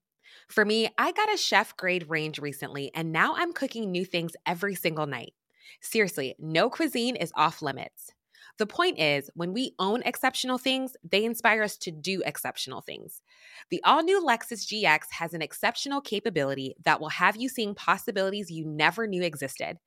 For 0.48 0.64
me, 0.64 0.90
I 0.98 1.12
got 1.12 1.32
a 1.32 1.38
chef 1.38 1.76
grade 1.76 2.10
range 2.10 2.38
recently, 2.38 2.90
and 2.94 3.12
now 3.12 3.34
I'm 3.36 3.52
cooking 3.52 3.90
new 3.90 4.04
things 4.04 4.32
every 4.44 4.74
single 4.74 5.06
night. 5.06 5.32
Seriously, 5.80 6.34
no 6.38 6.68
cuisine 6.68 7.16
is 7.16 7.32
off 7.34 7.62
limits. 7.62 8.10
The 8.58 8.66
point 8.66 8.98
is, 8.98 9.30
when 9.34 9.52
we 9.52 9.74
own 9.78 10.02
exceptional 10.02 10.58
things, 10.58 10.96
they 11.02 11.24
inspire 11.24 11.62
us 11.62 11.76
to 11.78 11.90
do 11.90 12.22
exceptional 12.26 12.82
things. 12.82 13.22
The 13.70 13.82
all 13.84 14.02
new 14.02 14.24
Lexus 14.24 14.66
GX 14.66 15.10
has 15.10 15.34
an 15.34 15.42
exceptional 15.42 16.00
capability 16.00 16.74
that 16.84 17.00
will 17.00 17.08
have 17.08 17.36
you 17.36 17.48
seeing 17.48 17.74
possibilities 17.74 18.50
you 18.50 18.66
never 18.66 19.06
knew 19.06 19.22
existed. 19.22 19.78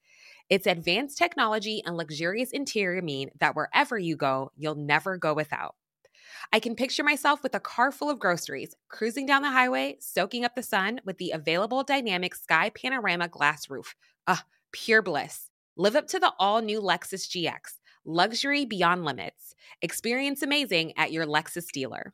Its 0.49 0.65
advanced 0.65 1.17
technology 1.17 1.83
and 1.85 1.97
luxurious 1.97 2.51
interior 2.51 3.01
mean 3.01 3.29
that 3.39 3.55
wherever 3.55 3.97
you 3.97 4.15
go, 4.15 4.51
you'll 4.55 4.75
never 4.75 5.17
go 5.17 5.33
without. 5.33 5.75
I 6.51 6.59
can 6.59 6.75
picture 6.75 7.03
myself 7.03 7.43
with 7.43 7.55
a 7.55 7.59
car 7.59 7.91
full 7.91 8.09
of 8.09 8.19
groceries, 8.19 8.75
cruising 8.87 9.25
down 9.25 9.41
the 9.41 9.51
highway, 9.51 9.97
soaking 9.99 10.45
up 10.45 10.55
the 10.55 10.63
sun 10.63 11.01
with 11.05 11.17
the 11.17 11.31
available 11.31 11.83
dynamic 11.83 12.35
sky 12.35 12.71
panorama 12.73 13.27
glass 13.27 13.69
roof. 13.69 13.95
Ah, 14.27 14.45
pure 14.71 15.01
bliss. 15.01 15.49
Live 15.75 15.95
up 15.95 16.07
to 16.07 16.19
the 16.19 16.33
all 16.39 16.61
new 16.61 16.81
Lexus 16.81 17.27
GX, 17.27 17.73
luxury 18.05 18.65
beyond 18.65 19.05
limits. 19.05 19.53
Experience 19.81 20.41
amazing 20.41 20.97
at 20.97 21.11
your 21.11 21.25
Lexus 21.25 21.71
dealer. 21.71 22.13